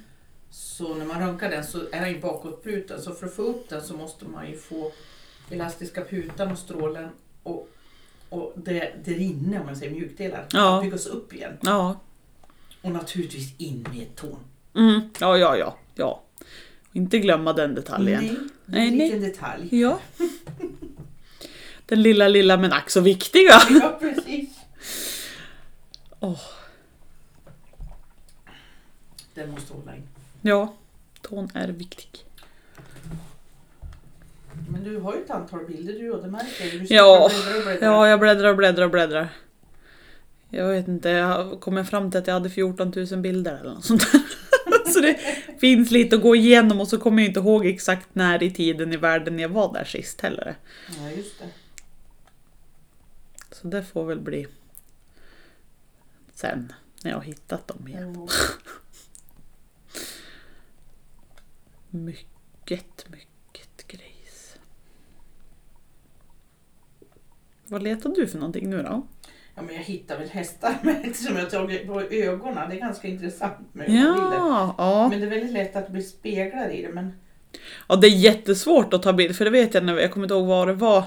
Så 0.50 0.94
när 0.96 1.06
man 1.06 1.20
röntgar 1.20 1.50
den 1.50 1.64
så 1.64 1.80
är 1.92 2.02
den 2.02 2.10
ju 2.10 2.20
bakåtbruten. 2.20 3.02
Så 3.02 3.12
för 3.14 3.28
att 3.28 3.34
få 3.34 3.42
upp 3.42 3.70
den 3.70 3.84
så 3.84 3.98
måste 3.98 4.26
man 4.26 4.50
ju 4.50 4.58
få 4.58 4.92
elastiska 5.50 6.06
putan 6.06 6.52
och 6.52 6.58
strålen 6.58 7.10
och, 7.44 7.70
och 8.30 8.54
det, 8.56 8.94
det 9.06 9.12
rinner, 9.14 9.60
om 9.60 9.66
man 9.66 9.76
säger 9.76 9.92
mjukdelar, 9.92 10.46
Ja. 10.52 10.78
att 10.78 10.84
byggas 10.84 11.06
upp 11.08 11.34
igen. 11.34 11.58
Ja. 11.62 12.00
Och 12.82 12.92
naturligtvis 12.92 13.54
in 13.58 13.88
med 13.94 14.16
tån. 14.16 14.40
Mm. 14.76 15.02
Ja, 15.20 15.38
ja, 15.38 15.58
ja. 15.58 15.78
ja. 15.96 16.24
Inte 16.94 17.20
glömma 17.20 17.54
den 17.54 17.76
detaljen. 17.76 18.50
Nej, 18.66 18.88
en 18.88 18.98
liten 18.98 19.22
detalj. 19.22 19.68
Ja. 19.82 20.00
Den 21.88 22.02
lilla, 22.02 22.28
lilla 22.28 22.58
men 22.58 22.74
ack 22.74 22.90
så 22.90 23.02
viktiga. 23.02 23.54
Ja, 23.82 23.98
precis. 24.00 24.50
Åh. 26.20 26.40
Den 29.34 29.52
måste 29.52 29.74
hålla 29.74 29.96
in. 29.96 30.04
Ja. 30.42 30.74
Tån 31.22 31.50
är 31.54 31.68
viktig. 31.68 32.10
Men 34.70 34.84
du 34.84 34.98
har 35.00 35.16
ju 35.16 35.22
ett 35.24 35.30
antal 35.30 35.66
bilder 35.66 35.94
du 35.94 36.12
och 36.12 36.22
det 36.24 36.30
märker. 36.30 36.80
Du 36.80 36.86
Ja. 36.96 37.30
sitter 37.32 37.58
och 37.58 37.64
bläddrar 37.64 37.64
och 37.64 37.64
bläddrar. 37.66 37.88
Ja, 37.88 38.08
jag 38.10 38.20
bläddrar 38.20 38.50
och 38.50 38.58
bläddrar 38.58 38.84
och 38.86 38.92
bläddrar. 38.92 39.30
Jag 40.50 40.68
vet 40.68 40.88
inte, 40.88 41.10
jag 41.10 41.60
kom 41.60 41.86
fram 41.86 42.12
till 42.12 42.20
att 42.20 42.28
jag 42.28 42.34
hade 42.34 42.50
14 42.50 42.94
000 43.12 43.20
bilder 43.20 43.58
eller 43.62 43.74
något 43.74 43.86
sånt 43.86 44.12
där. 44.12 44.22
Så 44.94 45.00
det 45.00 45.20
finns 45.60 45.92
lite 45.92 46.16
att 46.16 46.22
gå 46.22 46.36
igenom 46.36 46.82
och 46.82 46.88
så 46.88 46.98
kommer 46.98 47.22
jag 47.22 47.30
inte 47.30 47.40
ihåg 47.40 47.66
exakt 47.66 48.08
när 48.14 48.44
i 48.44 48.52
tiden 48.52 48.94
i 48.94 48.98
världen 48.98 49.40
jag 49.40 49.50
var 49.50 49.74
där 49.74 49.84
sist 49.84 50.22
heller. 50.22 50.56
ja, 51.00 51.10
just 51.18 51.40
det. 51.40 51.46
Så 53.62 53.68
det 53.68 53.84
får 53.84 54.06
väl 54.06 54.20
bli 54.20 54.48
sen 56.34 56.74
när 57.04 57.12
jag 57.12 57.18
har 57.18 57.24
hittat 57.24 57.68
dem 57.68 57.88
igen. 57.88 58.14
Jo. 58.18 58.28
Mycket, 61.90 63.06
mycket 63.10 63.88
grejs. 63.88 64.58
Vad 67.68 67.84
letar 67.84 68.10
du 68.10 68.28
för 68.28 68.38
någonting 68.38 68.70
nu 68.70 68.84
då? 68.84 69.08
Ja, 69.56 69.62
men 69.62 69.76
jag 69.76 69.84
hittar 69.84 70.20
väl 70.20 70.30
hästar 70.30 70.78
med, 70.84 71.16
som 71.16 71.36
jag 71.36 71.50
tagit 71.50 71.88
på 71.88 72.02
ögonen. 72.02 72.70
Det 72.70 72.76
är 72.76 72.80
ganska 72.80 73.08
intressant 73.08 73.74
med. 73.74 73.90
Ja, 73.90 74.76
ja. 74.78 75.08
Men 75.10 75.20
det 75.20 75.26
är 75.26 75.30
väldigt 75.30 75.52
lätt 75.52 75.76
att 75.76 75.90
bli 75.90 76.04
speglad 76.04 76.72
i 76.72 76.82
det. 76.82 76.90
Men 76.90 77.14
Ja, 77.90 77.96
det 77.96 78.08
är 78.08 78.12
jättesvårt 78.12 78.94
att 78.94 79.04
ta 79.04 79.14
bild, 79.14 79.36
för 79.36 79.46
det 79.46 79.52
vet 79.52 79.74
jag 79.74 79.84
när 79.84 79.98
jag 79.98 80.12
kommer 80.12 80.26
inte 80.26 80.34
ihåg 80.34 80.48
vad 80.48 80.68
det 80.68 80.74
var. 80.74 81.04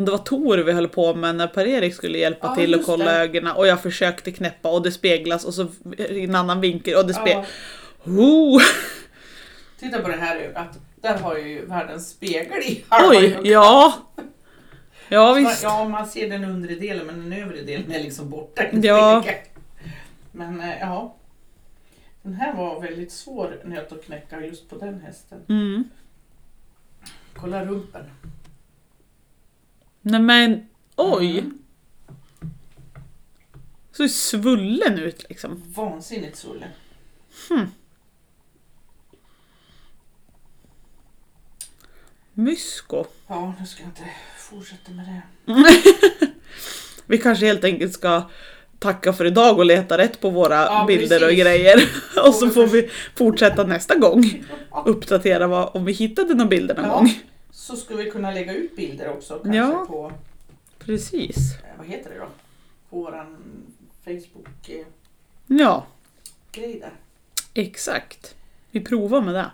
Om 0.00 0.04
det 0.06 0.10
var 0.12 0.18
Tor 0.18 0.58
vi 0.58 0.72
höll 0.72 0.88
på 0.88 1.14
med 1.14 1.34
när 1.34 1.46
Per-Erik 1.46 1.94
skulle 1.94 2.18
hjälpa 2.18 2.46
Ja, 2.46 2.54
till 2.54 2.74
och 2.74 2.84
kolla 2.84 3.04
det. 3.04 3.18
ögonen 3.18 3.56
och 3.56 3.66
jag 3.66 3.82
försökte 3.82 4.32
knäppa 4.32 4.70
och 4.70 4.82
det 4.82 4.92
speglas 4.92 5.44
och 5.44 5.54
så 5.54 5.66
i 5.98 6.24
en 6.24 6.34
annan 6.34 6.60
vinkel 6.60 6.96
och 6.96 7.06
det 7.06 7.12
ja, 7.12 7.20
speglas. 7.20 7.46
Oh, 8.04 8.62
titta 9.80 10.00
på 10.00 10.08
det 10.08 10.16
här 10.16 10.36
ögat. 10.36 10.78
Där 10.96 11.18
har 11.18 11.36
jag 11.36 11.48
ju 11.48 11.66
världens 11.66 12.10
spegel 12.10 12.58
i 12.62 12.84
halva 12.88 13.10
oj, 13.10 13.26
ögat. 13.26 13.44
ja. 13.44 13.94
Ja 15.08 15.32
visst. 15.32 15.62
Ja, 15.62 15.88
man 15.88 16.06
ser 16.06 16.30
den 16.30 16.44
undre 16.44 16.74
delen 16.74 17.06
men 17.06 17.30
den 17.30 17.42
övre 17.42 17.62
delen 17.62 17.92
är 17.92 18.02
liksom 18.02 18.30
borta. 18.30 18.62
Ja. 18.72 19.24
Men 20.32 20.60
eh, 20.60 20.80
ja. 20.80 21.16
Den 22.22 22.34
här 22.34 22.54
var 22.54 22.80
väldigt 22.80 23.12
svår 23.12 23.60
nöt 23.64 23.92
att 23.92 24.04
knäcka 24.04 24.40
just 24.40 24.70
på 24.70 24.76
den 24.76 25.00
hästen. 25.00 25.38
Mm. 25.48 25.84
Kolla 27.34 27.64
rumpen. 27.64 28.04
Nej 30.02 30.20
men, 30.20 30.66
oj. 30.96 31.38
Mm. 31.38 31.58
Så 33.92 34.08
svullen 34.08 34.98
ut 34.98 35.24
liksom. 35.28 35.62
Vansinnigt 35.74 36.36
svullen. 36.36 36.68
Mysko. 42.34 43.04
Ja, 43.26 43.54
nu 43.60 43.66
ska 43.66 43.82
jag 43.82 43.88
inte 43.90 44.10
fortsätta 44.38 44.90
med 44.92 45.04
det. 45.06 45.22
Vi 47.06 47.18
kanske 47.18 47.46
helt 47.46 47.64
enkelt 47.64 47.92
ska 47.92 48.22
tacka 48.78 49.12
för 49.12 49.24
idag 49.24 49.58
och 49.58 49.64
leta 49.64 49.98
rätt 49.98 50.20
på 50.20 50.30
våra 50.30 50.54
Ja, 50.54 50.84
bilder 50.88 51.16
och 51.16 51.28
precis. 51.28 51.44
grejer. 51.44 51.88
Och 52.26 52.34
så 52.34 52.50
får 52.50 52.66
vi 52.66 52.90
fortsätta 53.16 53.64
nästa 53.64 53.94
gång. 53.94 54.44
Uppdatera 54.86 55.46
vad, 55.46 55.70
om 55.76 55.84
vi 55.84 55.92
hittade 55.92 56.34
några 56.34 56.48
bilder 56.48 56.74
någon 56.74 56.84
Ja. 56.84 56.94
gång. 56.94 57.22
Så 57.70 57.76
skulle 57.76 58.04
vi 58.04 58.10
kunna 58.10 58.30
lägga 58.30 58.52
ut 58.54 58.76
bilder 58.76 59.08
också 59.08 59.34
kanske 59.38 59.56
Ja. 59.58 59.84
på, 59.88 60.12
Precis. 60.78 61.36
eh, 61.36 61.78
vad 61.78 61.86
heter 61.86 62.10
det 62.10 62.18
då? 62.18 62.26
På 62.90 62.96
våran 62.96 63.36
Facebook-grej 64.04 64.86
Ja, 65.46 65.86
där. 66.54 66.92
exakt. 67.54 68.34
Vi 68.70 68.80
provar 68.80 69.20
med 69.20 69.34
det. 69.34 69.50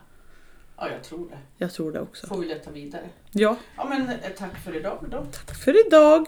Ja, 0.77 0.91
jag 0.91 1.05
tror 1.05 1.29
det. 1.29 1.39
Jag 1.57 1.73
tror 1.73 1.93
det 1.93 2.01
också. 2.01 2.27
Får 2.27 2.39
vi 2.39 2.47
leta 2.47 2.71
vidare. 2.71 3.09
Ja, 3.33 3.57
Ja, 3.77 3.85
men 3.89 4.09
eh, 4.09 4.17
tack 4.39 4.59
för 4.65 4.77
idag 4.77 5.05
då. 5.11 5.27
tack 5.47 5.57
för 5.57 5.87
idag. 5.87 6.27